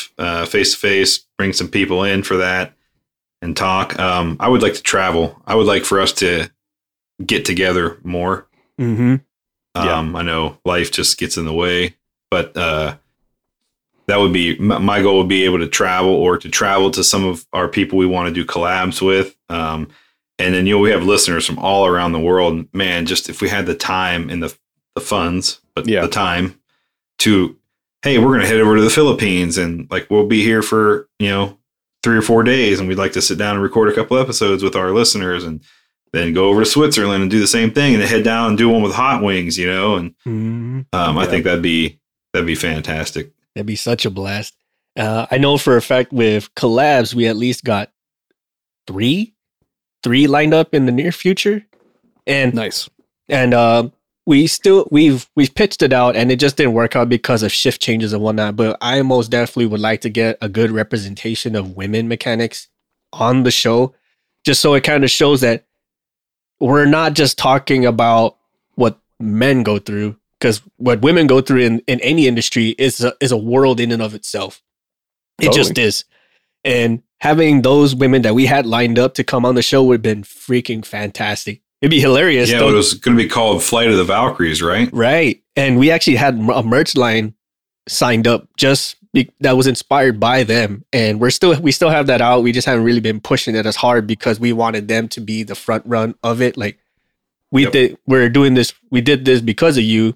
[0.47, 2.73] face to face, bring some people in for that
[3.41, 3.97] and talk.
[3.99, 5.41] Um, I would like to travel.
[5.45, 6.49] I would like for us to
[7.25, 8.47] get together more.
[8.79, 9.15] Mm-hmm.
[9.75, 9.97] Yeah.
[9.99, 11.95] Um, I know life just gets in the way,
[12.29, 12.95] but uh,
[14.07, 15.19] that would be my goal.
[15.19, 18.27] Would be able to travel or to travel to some of our people we want
[18.27, 19.35] to do collabs with.
[19.49, 19.87] Um,
[20.39, 22.65] and then you know we have listeners from all around the world.
[22.73, 24.55] Man, just if we had the time and the
[24.95, 26.01] the funds, but Yeah.
[26.01, 26.59] the time
[27.19, 27.55] to,
[28.03, 31.29] hey, we're gonna head over to the Philippines and like we'll be here for you
[31.29, 31.57] know
[32.03, 34.63] three or four days, and we'd like to sit down and record a couple episodes
[34.63, 35.63] with our listeners and
[36.13, 38.57] then go over to Switzerland and do the same thing, and then head down and
[38.57, 39.95] do one with hot wings, you know.
[39.95, 40.81] And Mm-hmm.
[40.93, 41.99] um, I think that'd be
[42.33, 43.31] that'd be fantastic.
[43.55, 44.55] That'd be such a blast.
[44.97, 47.91] Uh, I know for a fact with collabs, we at least got
[48.87, 49.33] three,
[50.03, 51.65] three lined up in the near future,
[52.27, 52.89] and Nice.
[53.29, 53.89] and uh,
[54.25, 57.51] we still we've we've pitched it out, and it just didn't work out because of
[57.51, 58.55] shift changes and whatnot.
[58.55, 62.67] But I most definitely would like to get a good representation of women mechanics
[63.13, 63.95] on the show,
[64.43, 65.65] just so it kind of shows that
[66.59, 68.37] we're not just talking about
[68.75, 73.13] what men go through because what women go through in, in any industry is a,
[73.21, 74.61] is a world in and of itself.
[75.39, 76.03] It just is.
[76.63, 79.95] And having those women that we had lined up to come on the show would
[79.95, 81.60] have been freaking fantastic.
[81.81, 82.49] It'd be hilarious.
[82.51, 84.89] yeah, don't- it was going to be called Flight of the Valkyries, right?
[84.93, 85.41] right.
[85.55, 87.33] And we actually had a merch line
[87.87, 92.07] signed up just be- that was inspired by them, and we're still we still have
[92.07, 92.43] that out.
[92.43, 95.43] We just haven't really been pushing it as hard because we wanted them to be
[95.43, 96.55] the front run of it.
[96.55, 96.77] Like
[97.51, 97.71] we Yep.
[97.73, 98.73] did, we're doing this.
[98.91, 100.15] We did this because of you,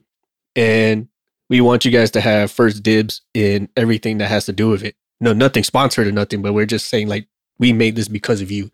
[0.56, 1.08] and
[1.50, 4.84] we want you guys to have first dibs in everything that has to do with
[4.84, 4.96] it.
[5.20, 7.28] No, nothing sponsored or nothing, but we're just saying like
[7.60, 8.72] we made this because of you.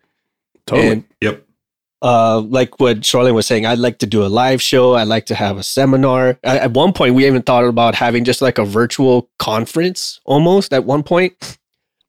[0.66, 0.88] Totally.
[0.88, 1.44] And Yep.
[2.02, 4.94] Uh, like what Shoreline was saying, I'd like to do a live show.
[4.96, 6.36] I'd like to have a seminar.
[6.42, 10.72] At, at one point, we even thought about having just like a virtual conference almost
[10.72, 11.58] at one point.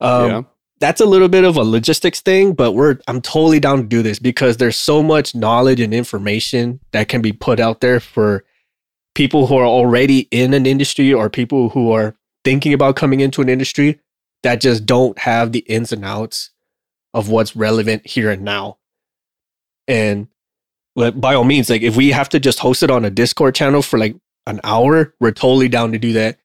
[0.02, 0.42] Um, yeah.
[0.80, 4.02] That's a little bit of a logistics thing, but we're I'm totally down to do
[4.02, 8.44] this because there's so much knowledge and information that can be put out there for
[9.16, 13.42] people who are already in an industry or people who are thinking about coming into
[13.42, 14.00] an industry
[14.42, 16.50] that just don't have the ins and outs
[17.14, 18.78] of what's relevant here and now.
[19.88, 20.28] And
[20.96, 23.56] but by all means, like if we have to just host it on a Discord
[23.56, 24.16] channel for like
[24.46, 26.38] an hour, we're totally down to do that.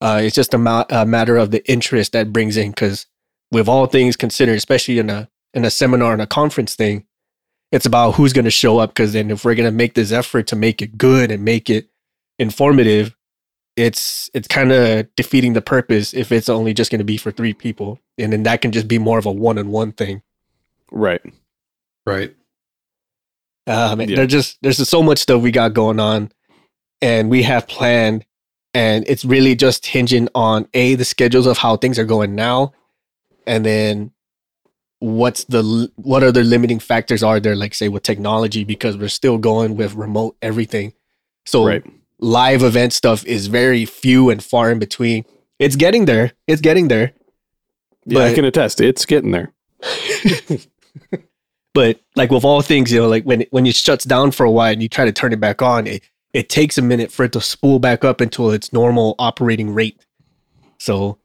[0.00, 3.06] Uh, it's just a, ma- a matter of the interest that brings in, because
[3.50, 7.06] with all things considered, especially in a in a seminar and a conference thing,
[7.72, 8.90] it's about who's going to show up.
[8.90, 11.70] Because then, if we're going to make this effort to make it good and make
[11.70, 11.88] it
[12.38, 13.16] informative,
[13.74, 17.30] it's it's kind of defeating the purpose if it's only just going to be for
[17.30, 20.22] three people, and then that can just be more of a one on one thing.
[20.92, 21.22] Right.
[22.06, 22.34] Right.
[23.66, 24.16] Um, Yeah.
[24.16, 26.30] There's just there's just so much stuff we got going on,
[27.02, 28.24] and we have planned,
[28.74, 32.72] and it's really just hinging on a the schedules of how things are going now,
[33.46, 34.12] and then
[35.00, 39.36] what's the what other limiting factors are there, like say with technology, because we're still
[39.38, 40.92] going with remote everything.
[41.44, 41.84] So Right.
[42.18, 45.24] live event stuff is very few and far in between.
[45.58, 46.32] It's getting there.
[46.46, 47.12] It's getting there.
[48.06, 48.80] Yeah, I But- can attest.
[48.80, 49.52] It's getting there.
[51.76, 54.46] but like with all things, you know, like when it, when it shuts down for
[54.46, 56.02] a while and you try to turn it back on, it
[56.32, 60.02] it takes a minute for it to spool back up into its normal operating rate.
[60.78, 61.18] So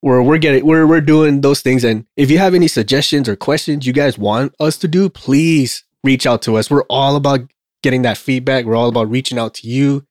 [0.00, 3.34] we're we're getting we're we're doing those things, and if you have any suggestions or
[3.34, 6.70] questions you guys want us to do, please reach out to us.
[6.70, 7.40] We're all about
[7.82, 8.66] getting that feedback.
[8.66, 10.06] We're all about reaching out to you.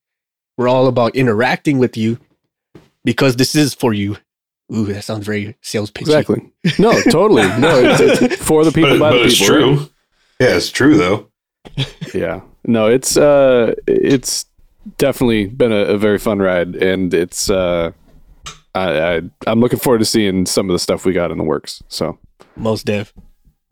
[0.57, 2.19] We're all about interacting with you
[3.05, 4.17] because this is for you.
[4.73, 6.11] Ooh, that sounds very sales pitchy.
[6.11, 6.51] Exactly.
[6.79, 7.43] No, totally.
[7.59, 9.55] No, it's, it's for the people But, by but the it's people.
[9.55, 9.89] true.
[10.39, 11.27] Yeah, it's true though.
[12.13, 12.41] Yeah.
[12.65, 14.45] No, it's uh it's
[14.97, 17.91] definitely been a, a very fun ride and it's uh
[18.75, 21.43] I, I I'm looking forward to seeing some of the stuff we got in the
[21.43, 21.83] works.
[21.87, 22.17] So
[22.55, 23.13] Most dev.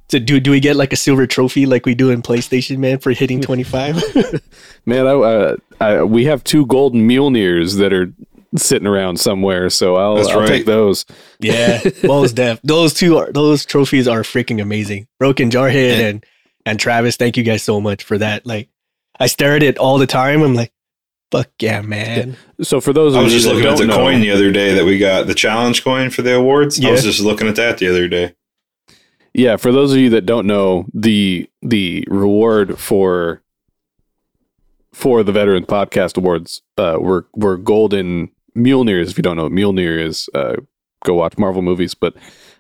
[0.10, 3.00] So do do we get like a silver trophy like we do in PlayStation, man,
[3.00, 3.96] for hitting twenty five?
[4.86, 8.14] man, I, uh, I we have two golden Mjolnirs that are
[8.58, 10.48] sitting around somewhere, so I'll I'll right.
[10.48, 11.06] take those.
[11.40, 12.60] yeah, most dev.
[12.64, 15.08] Those two are those trophies are freaking amazing.
[15.20, 16.26] Broken Jarhead and
[16.66, 18.46] and Travis, thank you guys so much for that.
[18.46, 18.70] Like,
[19.20, 20.42] I stare at it all the time.
[20.42, 20.72] I'm like,
[21.32, 22.38] fuck yeah, man.
[22.62, 24.52] So for those I of was you just looking at the know, coin the other
[24.52, 26.84] day that we got, the challenge coin for the awards.
[26.84, 28.36] I was just looking at that the other day.
[29.34, 33.42] Yeah, for those of you that don't know, the the reward for
[34.94, 39.10] for the Veteran Podcast Awards uh, were were golden Mjolnirs.
[39.10, 40.58] If you don't know what Mjolnir is, uh,
[41.04, 41.94] go watch Marvel movies.
[41.94, 42.16] But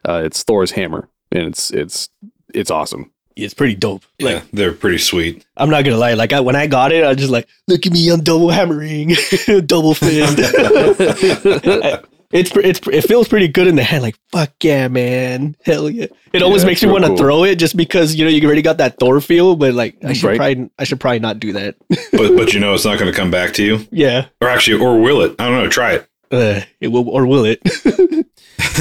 [0.07, 2.09] uh, it's Thor's hammer, and it's it's
[2.53, 3.11] it's awesome.
[3.35, 4.03] It's pretty dope.
[4.19, 5.45] Yeah, they're pretty sweet.
[5.55, 6.13] I'm not gonna lie.
[6.13, 8.49] Like, I, when I got it, I was just like, look at me, I'm double
[8.49, 9.15] hammering,
[9.65, 10.37] double fist.
[12.31, 14.01] it's it's it feels pretty good in the head.
[14.01, 16.07] Like, fuck yeah, man, hell yeah.
[16.33, 17.17] It always Yeah, makes it's me want to cool.
[17.17, 19.55] throw it just because you know you already got that Thor feel.
[19.55, 20.37] But like, I should Right.
[20.37, 21.75] probably I should probably not do that.
[22.11, 23.87] But but you know it's not going to come back to you.
[23.91, 25.35] yeah, Or actually, or will it?
[25.39, 25.69] I don't know.
[25.69, 26.07] Try it.
[26.31, 27.59] uh, it will or will it?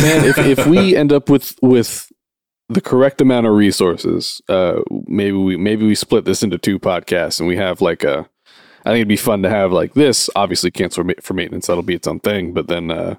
[0.01, 2.11] Man, if if we end up with with
[2.69, 7.41] the correct amount of resources, uh, maybe we maybe we split this into two podcasts
[7.41, 8.29] and we have like a.
[8.83, 10.31] I think it'd be fun to have like this.
[10.35, 11.67] Obviously, cancel for maintenance.
[11.67, 12.55] That'll be its own thing.
[12.55, 13.17] But then uh,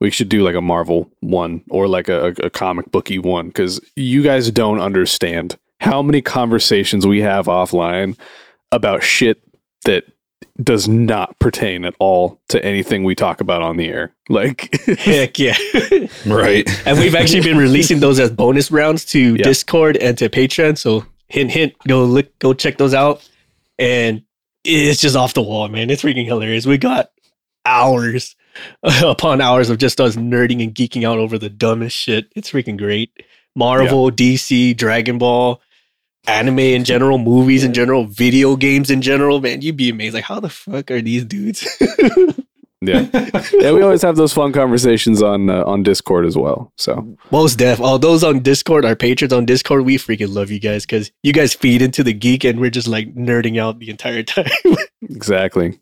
[0.00, 3.80] we should do like a Marvel one or like a, a comic booky one because
[3.96, 8.16] you guys don't understand how many conversations we have offline
[8.72, 9.42] about shit
[9.84, 10.04] that
[10.62, 14.12] does not pertain at all to anything we talk about on the air.
[14.28, 15.56] Like, Heck yeah.
[16.26, 16.68] Right.
[16.86, 19.44] and we've actually been releasing those as bonus rounds to Yeah.
[19.44, 20.76] Discord and to Patreon.
[20.76, 23.28] So hint hint, go look go check those out.
[23.78, 24.22] And
[24.64, 25.90] it's just off the wall, man.
[25.90, 26.66] It's freaking hilarious.
[26.66, 27.10] We got
[27.64, 28.34] hours
[29.02, 32.30] upon hours of just us nerding and geeking out over the dumbest shit.
[32.34, 33.10] It's freaking great.
[33.54, 35.60] Marvel, DC, Dragon Ball,
[36.26, 39.62] anime in general, movies in general, video games in general, man.
[39.62, 40.14] You'd be amazed.
[40.14, 41.66] Like, how the fuck are these dudes?
[42.80, 43.08] Yeah,
[43.54, 43.72] yeah.
[43.72, 46.72] We always have those fun conversations on uh, on Discord as well.
[46.76, 47.80] So Most def.
[47.80, 51.32] All those on Discord, our patrons on Discord, we freaking love you guys because you
[51.32, 54.46] guys feed into the geek and we're just like nerding out the entire time.
[55.02, 55.80] exactly.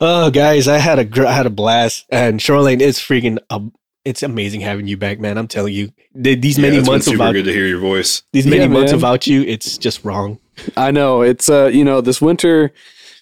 [0.00, 3.38] Oh, guys, I had a gr- I had a blast, and Shoreline is freaking.
[3.50, 3.72] Um,
[4.04, 5.36] it's amazing having you back, man.
[5.36, 5.90] I'm telling you,
[6.22, 8.22] Th- these Yeah, many it's been months super without good to hear your voice.
[8.32, 8.98] these many Yeah, months man.
[8.98, 10.38] without you, it's just wrong.
[10.76, 12.72] I know it's uh you know this winter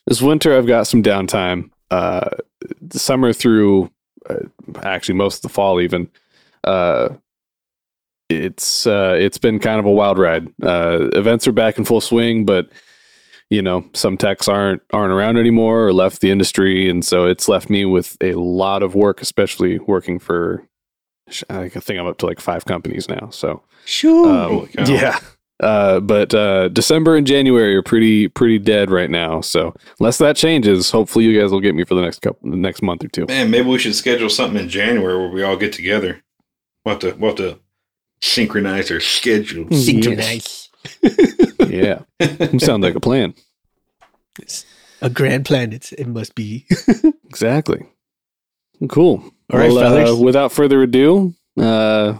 [0.06, 2.30] this winter I've got some downtime uh
[2.80, 3.90] the summer through
[4.28, 4.36] uh,
[4.82, 6.10] actually most of the fall even
[6.64, 7.10] uh
[8.28, 12.00] it's uh it's been kind of a wild ride uh events are back in full
[12.00, 12.68] swing but
[13.50, 17.48] you know some techs aren't aren't around anymore or left the industry and so it's
[17.48, 20.62] left me with a lot of work especially working for
[21.50, 24.28] I think I'm up to like five companies now so Sure.
[24.28, 25.18] um, yeah.
[25.60, 29.40] Uh, but uh, December and January are pretty pretty dead right now.
[29.40, 32.56] So unless that changes, hopefully you guys will get me for the next couple, the
[32.56, 33.26] next month or two.
[33.26, 36.22] Man, maybe we should schedule something in January where we all get together.
[36.84, 37.58] We'll have to, we'll have to
[38.22, 39.84] synchronize our schedules.
[39.84, 40.68] Synchronize.
[41.68, 42.02] Yeah,
[42.58, 43.34] sounds like a plan.
[44.40, 44.64] It's
[45.02, 45.72] a grand plan.
[45.72, 46.66] It's it must be.
[47.28, 47.84] Exactly.
[48.88, 49.22] Cool.
[49.52, 52.18] All right, Well, uh, without further ado, uh,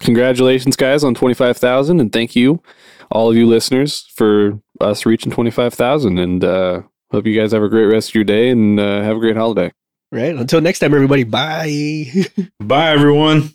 [0.00, 2.62] congratulations, guys, on twenty five thousand, and thank you,
[3.10, 6.18] all of you listeners, for us reaching twenty five thousand.
[6.18, 9.16] And uh, hope you guys have a great rest of your day and uh, have
[9.16, 9.72] a great holiday.
[10.10, 10.34] right.
[10.36, 11.24] Until next time, everybody.
[11.24, 12.06] Bye.
[12.60, 13.50] Bye, everyone.